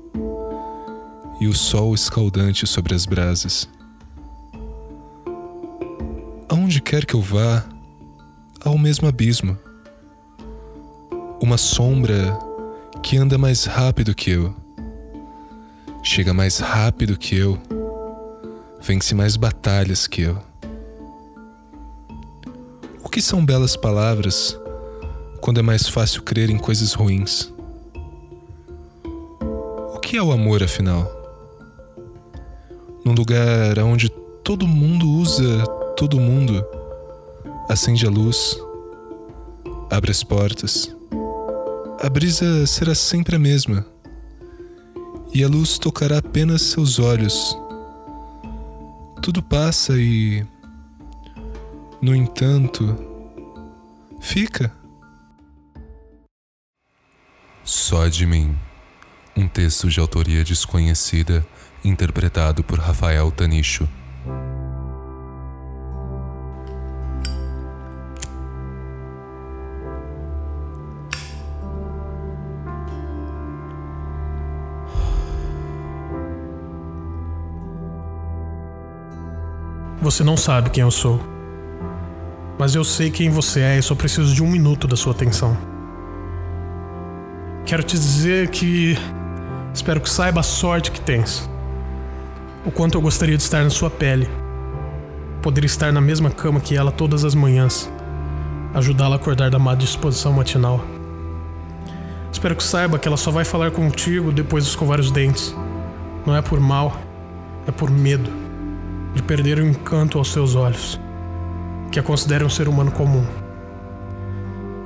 E 1.40 1.46
o 1.46 1.52
sol 1.52 1.94
escaldante 1.94 2.66
sobre 2.66 2.94
as 2.94 3.04
brasas. 3.04 3.68
Aonde 6.48 6.80
quer 6.80 7.04
que 7.04 7.14
eu 7.14 7.20
vá, 7.20 7.64
há 8.64 8.70
o 8.70 8.78
mesmo 8.78 9.06
abismo. 9.06 9.58
Uma 11.40 11.58
sombra 11.58 12.38
que 13.02 13.16
anda 13.16 13.36
mais 13.36 13.64
rápido 13.64 14.14
que 14.14 14.30
eu. 14.30 14.54
Chega 16.02 16.32
mais 16.32 16.58
rápido 16.58 17.18
que 17.18 17.36
eu. 17.36 17.60
Vence 18.80 19.14
mais 19.14 19.36
batalhas 19.36 20.06
que 20.06 20.22
eu. 20.22 20.38
O 23.02 23.08
que 23.08 23.20
são 23.20 23.44
belas 23.44 23.76
palavras 23.76 24.58
quando 25.40 25.60
é 25.60 25.62
mais 25.62 25.88
fácil 25.88 26.22
crer 26.22 26.50
em 26.50 26.58
coisas 26.58 26.92
ruins? 26.92 27.52
O 29.94 29.98
que 30.00 30.16
é 30.16 30.22
o 30.22 30.32
amor, 30.32 30.62
afinal? 30.62 31.25
Num 33.06 33.14
lugar 33.14 33.78
onde 33.78 34.08
todo 34.42 34.66
mundo 34.66 35.08
usa 35.08 35.64
todo 35.96 36.18
mundo, 36.18 36.66
acende 37.68 38.04
a 38.04 38.10
luz, 38.10 38.60
abre 39.88 40.10
as 40.10 40.24
portas. 40.24 40.92
A 42.02 42.10
brisa 42.10 42.66
será 42.66 42.96
sempre 42.96 43.36
a 43.36 43.38
mesma, 43.38 43.86
e 45.32 45.44
a 45.44 45.48
luz 45.48 45.78
tocará 45.78 46.18
apenas 46.18 46.62
seus 46.62 46.98
olhos. 46.98 47.56
Tudo 49.22 49.40
passa 49.40 49.92
e, 49.96 50.44
no 52.02 52.12
entanto, 52.12 52.96
fica. 54.20 54.74
Só 57.62 58.08
de 58.08 58.26
mim. 58.26 58.58
Um 59.36 59.46
texto 59.46 59.88
de 59.88 60.00
autoria 60.00 60.42
desconhecida 60.42 61.46
interpretado 61.88 62.62
por 62.62 62.78
Rafael 62.78 63.30
Tanicho. 63.30 63.88
Você 80.00 80.22
não 80.22 80.36
sabe 80.36 80.70
quem 80.70 80.82
eu 80.82 80.90
sou. 80.90 81.20
Mas 82.58 82.74
eu 82.74 82.84
sei 82.84 83.10
quem 83.10 83.28
você 83.28 83.60
é 83.60 83.78
e 83.78 83.82
só 83.82 83.94
preciso 83.94 84.34
de 84.34 84.42
um 84.42 84.48
minuto 84.48 84.86
da 84.86 84.96
sua 84.96 85.12
atenção. 85.12 85.56
Quero 87.64 87.82
te 87.82 87.98
dizer 87.98 88.48
que 88.50 88.96
espero 89.74 90.00
que 90.00 90.08
saiba 90.08 90.40
a 90.40 90.44
sorte 90.44 90.92
que 90.92 91.00
tens 91.00 91.50
o 92.66 92.70
quanto 92.72 92.96
eu 92.96 93.00
gostaria 93.00 93.36
de 93.36 93.42
estar 93.44 93.62
na 93.62 93.70
sua 93.70 93.88
pele. 93.88 94.28
Poder 95.40 95.64
estar 95.64 95.92
na 95.92 96.00
mesma 96.00 96.30
cama 96.30 96.58
que 96.58 96.76
ela 96.76 96.90
todas 96.90 97.24
as 97.24 97.32
manhãs. 97.32 97.88
Ajudá-la 98.74 99.14
a 99.14 99.18
acordar 99.18 99.50
da 99.50 99.58
má 99.58 99.76
disposição 99.76 100.32
matinal. 100.32 100.84
Espero 102.32 102.56
que 102.56 102.64
saiba 102.64 102.98
que 102.98 103.06
ela 103.06 103.16
só 103.16 103.30
vai 103.30 103.44
falar 103.44 103.70
contigo 103.70 104.32
depois 104.32 104.64
de 104.64 104.70
escovar 104.70 104.98
os 104.98 105.12
dentes. 105.12 105.54
Não 106.26 106.34
é 106.34 106.42
por 106.42 106.58
mal, 106.58 106.96
é 107.68 107.70
por 107.70 107.88
medo 107.88 108.30
de 109.14 109.22
perder 109.22 109.58
o 109.58 109.66
encanto 109.66 110.18
aos 110.18 110.32
seus 110.32 110.56
olhos, 110.56 111.00
que 111.92 112.00
a 112.00 112.02
considere 112.02 112.44
um 112.44 112.50
ser 112.50 112.68
humano 112.68 112.90
comum. 112.90 113.24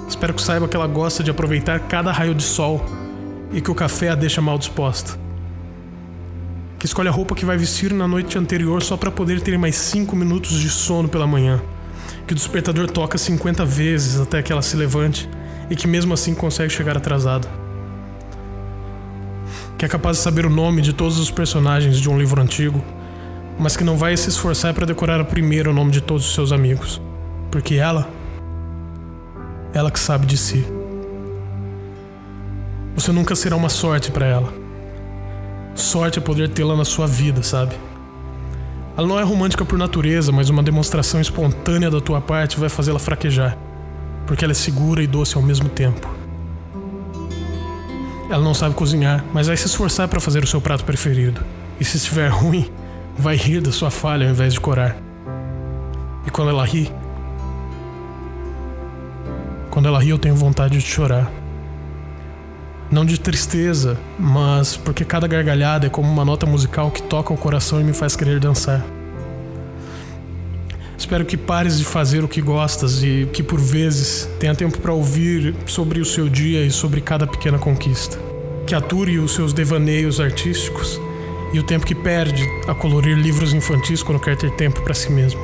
Espero 0.06 0.34
que 0.34 0.42
saiba 0.42 0.68
que 0.68 0.76
ela 0.76 0.86
gosta 0.86 1.24
de 1.24 1.30
aproveitar 1.30 1.80
cada 1.80 2.12
raio 2.12 2.34
de 2.34 2.42
sol 2.42 2.84
e 3.50 3.60
que 3.60 3.70
o 3.70 3.74
café 3.74 4.10
a 4.10 4.14
deixa 4.14 4.42
mal 4.42 4.58
disposta. 4.58 5.19
Que 6.80 6.86
escolhe 6.86 7.10
a 7.10 7.12
roupa 7.12 7.34
que 7.34 7.44
vai 7.44 7.58
vestir 7.58 7.92
na 7.92 8.08
noite 8.08 8.38
anterior 8.38 8.82
só 8.82 8.96
para 8.96 9.10
poder 9.10 9.42
ter 9.42 9.58
mais 9.58 9.76
cinco 9.76 10.16
minutos 10.16 10.58
de 10.58 10.70
sono 10.70 11.10
pela 11.10 11.26
manhã. 11.26 11.60
Que 12.26 12.32
o 12.32 12.34
despertador 12.34 12.90
toca 12.90 13.18
50 13.18 13.66
vezes 13.66 14.18
até 14.18 14.42
que 14.42 14.50
ela 14.50 14.62
se 14.62 14.76
levante 14.76 15.28
e 15.68 15.76
que 15.76 15.86
mesmo 15.86 16.14
assim 16.14 16.34
consegue 16.34 16.72
chegar 16.72 16.96
atrasada. 16.96 17.46
Que 19.76 19.84
é 19.84 19.88
capaz 19.88 20.16
de 20.16 20.22
saber 20.22 20.46
o 20.46 20.50
nome 20.50 20.80
de 20.80 20.94
todos 20.94 21.18
os 21.18 21.30
personagens 21.30 22.00
de 22.00 22.08
um 22.08 22.18
livro 22.18 22.40
antigo, 22.40 22.82
mas 23.58 23.76
que 23.76 23.84
não 23.84 23.98
vai 23.98 24.16
se 24.16 24.30
esforçar 24.30 24.72
para 24.72 24.86
decorar 24.86 25.22
primeiro 25.26 25.72
o 25.72 25.74
nome 25.74 25.90
de 25.90 26.00
todos 26.00 26.26
os 26.26 26.34
seus 26.34 26.50
amigos. 26.50 26.98
Porque 27.50 27.74
ela. 27.74 28.08
Ela 29.74 29.90
que 29.90 30.00
sabe 30.00 30.24
de 30.24 30.38
si. 30.38 30.64
Você 32.94 33.12
nunca 33.12 33.36
será 33.36 33.54
uma 33.54 33.68
sorte 33.68 34.10
para 34.10 34.24
ela. 34.24 34.59
Sorte 35.74 36.18
é 36.18 36.22
poder 36.22 36.48
tê-la 36.48 36.76
na 36.76 36.84
sua 36.84 37.06
vida, 37.06 37.42
sabe? 37.42 37.74
Ela 38.96 39.06
não 39.06 39.18
é 39.18 39.22
romântica 39.22 39.64
por 39.64 39.78
natureza, 39.78 40.30
mas 40.30 40.48
uma 40.48 40.62
demonstração 40.62 41.20
espontânea 41.20 41.90
da 41.90 42.00
tua 42.00 42.20
parte 42.20 42.58
vai 42.58 42.68
fazê-la 42.68 42.98
fraquejar, 42.98 43.56
porque 44.26 44.44
ela 44.44 44.52
é 44.52 44.54
segura 44.54 45.02
e 45.02 45.06
doce 45.06 45.36
ao 45.36 45.42
mesmo 45.42 45.68
tempo. 45.68 46.08
Ela 48.28 48.44
não 48.44 48.54
sabe 48.54 48.74
cozinhar, 48.74 49.24
mas 49.32 49.46
vai 49.46 49.56
se 49.56 49.66
esforçar 49.66 50.06
para 50.06 50.20
fazer 50.20 50.44
o 50.44 50.46
seu 50.46 50.60
prato 50.60 50.84
preferido. 50.84 51.40
E 51.80 51.84
se 51.84 51.96
estiver 51.96 52.28
ruim, 52.28 52.70
vai 53.16 53.36
rir 53.36 53.60
da 53.60 53.72
sua 53.72 53.90
falha 53.90 54.26
ao 54.26 54.32
invés 54.32 54.52
de 54.52 54.60
corar. 54.60 54.96
E 56.26 56.30
quando 56.30 56.50
ela 56.50 56.64
ri, 56.64 56.92
quando 59.70 59.86
ela 59.86 59.98
ri, 59.98 60.10
eu 60.10 60.18
tenho 60.18 60.34
vontade 60.34 60.78
de 60.78 60.84
chorar. 60.84 61.30
Não 62.90 63.04
de 63.04 63.20
tristeza, 63.20 63.96
mas 64.18 64.76
porque 64.76 65.04
cada 65.04 65.28
gargalhada 65.28 65.86
é 65.86 65.90
como 65.90 66.10
uma 66.10 66.24
nota 66.24 66.44
musical 66.44 66.90
que 66.90 67.00
toca 67.00 67.32
o 67.32 67.36
coração 67.36 67.80
e 67.80 67.84
me 67.84 67.92
faz 67.92 68.16
querer 68.16 68.40
dançar. 68.40 68.84
Espero 70.98 71.24
que 71.24 71.36
pares 71.36 71.78
de 71.78 71.84
fazer 71.84 72.24
o 72.24 72.28
que 72.28 72.40
gostas 72.40 73.02
e 73.04 73.28
que 73.32 73.44
por 73.44 73.60
vezes 73.60 74.28
tenha 74.40 74.56
tempo 74.56 74.78
para 74.78 74.92
ouvir 74.92 75.54
sobre 75.66 76.00
o 76.00 76.04
seu 76.04 76.28
dia 76.28 76.66
e 76.66 76.70
sobre 76.70 77.00
cada 77.00 77.28
pequena 77.28 77.58
conquista. 77.60 78.18
Que 78.66 78.74
ature 78.74 79.18
os 79.20 79.34
seus 79.34 79.52
devaneios 79.52 80.18
artísticos 80.18 81.00
e 81.52 81.60
o 81.60 81.62
tempo 81.62 81.86
que 81.86 81.94
perde 81.94 82.44
a 82.66 82.74
colorir 82.74 83.16
livros 83.16 83.54
infantis 83.54 84.02
quando 84.02 84.20
quer 84.20 84.36
ter 84.36 84.50
tempo 84.52 84.82
para 84.82 84.94
si 84.94 85.12
mesmo. 85.12 85.40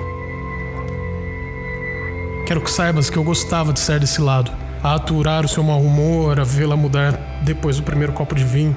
Quero 2.44 2.61
que 2.61 2.70
saibas 2.70 3.09
que 3.09 3.16
eu 3.16 3.24
gostava 3.24 3.72
de 3.72 3.78
ser 3.78 4.00
desse 4.00 4.20
lado, 4.20 4.50
a 4.82 4.94
aturar 4.94 5.44
o 5.44 5.48
seu 5.48 5.62
mau 5.62 5.80
humor, 5.80 6.38
a 6.38 6.44
vê-la 6.44 6.76
mudar 6.76 7.12
depois 7.42 7.76
do 7.76 7.82
primeiro 7.82 8.12
copo 8.12 8.34
de 8.34 8.44
vinho. 8.44 8.76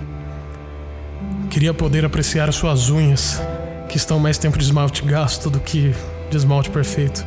Queria 1.49 1.73
poder 1.73 2.05
apreciar 2.05 2.47
as 2.47 2.55
suas 2.55 2.89
unhas, 2.89 3.41
que 3.87 3.97
estão 3.97 4.19
mais 4.19 4.37
tempo 4.37 4.57
de 4.57 4.63
esmalte 4.63 5.03
gasto 5.03 5.49
do 5.49 5.59
que 5.59 5.93
de 6.29 6.37
esmalte 6.37 6.69
perfeito. 6.69 7.25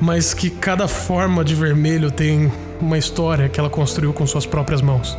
Mas 0.00 0.34
que 0.34 0.50
cada 0.50 0.86
forma 0.86 1.44
de 1.44 1.54
vermelho 1.54 2.10
tem 2.10 2.50
uma 2.80 2.98
história 2.98 3.48
que 3.48 3.58
ela 3.58 3.70
construiu 3.70 4.12
com 4.12 4.26
suas 4.26 4.46
próprias 4.46 4.80
mãos. 4.80 5.16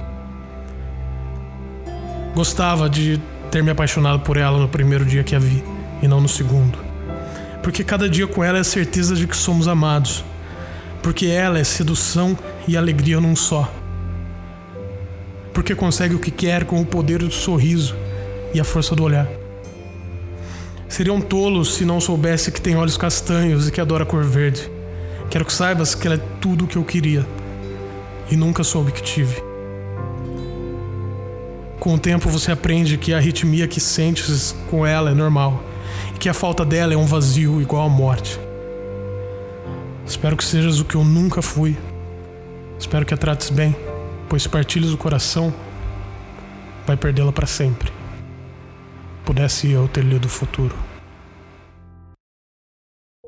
Gostava 2.33 2.89
de 2.89 3.19
ter 3.49 3.63
me 3.63 3.71
apaixonado 3.71 4.19
por 4.21 4.37
ela 4.37 4.57
no 4.57 4.67
primeiro 4.67 5.03
dia 5.03 5.23
que 5.23 5.35
a 5.35 5.39
vi, 5.39 5.63
e 6.01 6.07
não 6.07 6.21
no 6.21 6.29
segundo. 6.29 6.77
Porque 7.61 7.83
cada 7.83 8.09
dia 8.09 8.25
com 8.25 8.43
ela 8.43 8.57
é 8.57 8.63
certeza 8.63 9.15
de 9.15 9.27
que 9.27 9.35
somos 9.35 9.67
amados 9.67 10.23
porque 11.01 11.27
ela 11.27 11.59
é 11.59 11.63
sedução 11.63 12.37
e 12.67 12.77
alegria 12.77 13.19
num 13.19 13.35
só. 13.35 13.71
Porque 15.53 15.75
consegue 15.75 16.15
o 16.15 16.19
que 16.19 16.31
quer 16.31 16.65
com 16.65 16.81
o 16.81 16.85
poder 16.85 17.19
do 17.19 17.31
sorriso 17.31 17.95
e 18.53 18.59
a 18.59 18.63
força 18.63 18.95
do 18.95 19.03
olhar. 19.03 19.27
Seria 20.87 21.13
um 21.13 21.21
tolo 21.21 21.63
se 21.63 21.85
não 21.85 22.01
soubesse 22.01 22.51
que 22.51 22.59
tem 22.59 22.75
olhos 22.75 22.97
castanhos 22.97 23.67
e 23.67 23.71
que 23.71 23.79
adora 23.79 24.05
cor 24.05 24.23
verde. 24.23 24.69
Quero 25.29 25.45
que 25.45 25.53
saibas 25.53 25.95
que 25.95 26.05
ela 26.05 26.15
é 26.15 26.21
tudo 26.41 26.65
o 26.65 26.67
que 26.67 26.75
eu 26.75 26.83
queria 26.83 27.25
e 28.29 28.35
nunca 28.35 28.63
soube 28.63 28.91
que 28.91 29.01
tive. 29.01 29.41
Com 31.79 31.95
o 31.95 31.99
tempo 31.99 32.29
você 32.29 32.51
aprende 32.51 32.97
que 32.97 33.13
a 33.13 33.17
arritmia 33.17 33.67
que 33.67 33.79
sentes 33.79 34.55
com 34.69 34.85
ela 34.85 35.11
é 35.11 35.13
normal 35.13 35.63
e 36.13 36.17
que 36.17 36.29
a 36.29 36.33
falta 36.33 36.63
dela 36.63 36.93
é 36.93 36.97
um 36.97 37.05
vazio 37.05 37.61
igual 37.61 37.85
à 37.85 37.89
morte. 37.89 38.39
Espero 40.05 40.35
que 40.35 40.43
sejas 40.43 40.79
o 40.79 40.85
que 40.85 40.95
eu 40.95 41.03
nunca 41.03 41.41
fui. 41.41 41.77
Espero 42.81 43.05
que 43.05 43.13
a 43.13 43.17
trates 43.17 43.51
bem, 43.51 43.75
pois 44.27 44.41
se 44.41 44.49
partilhas 44.49 44.91
o 44.91 44.97
coração, 44.97 45.53
vai 46.87 46.97
perdê-la 46.97 47.31
para 47.31 47.45
sempre. 47.45 47.91
Pudesse 49.23 49.69
eu 49.69 49.87
ter 49.87 50.03
lido 50.03 50.25
o 50.25 50.29
futuro. 50.29 50.75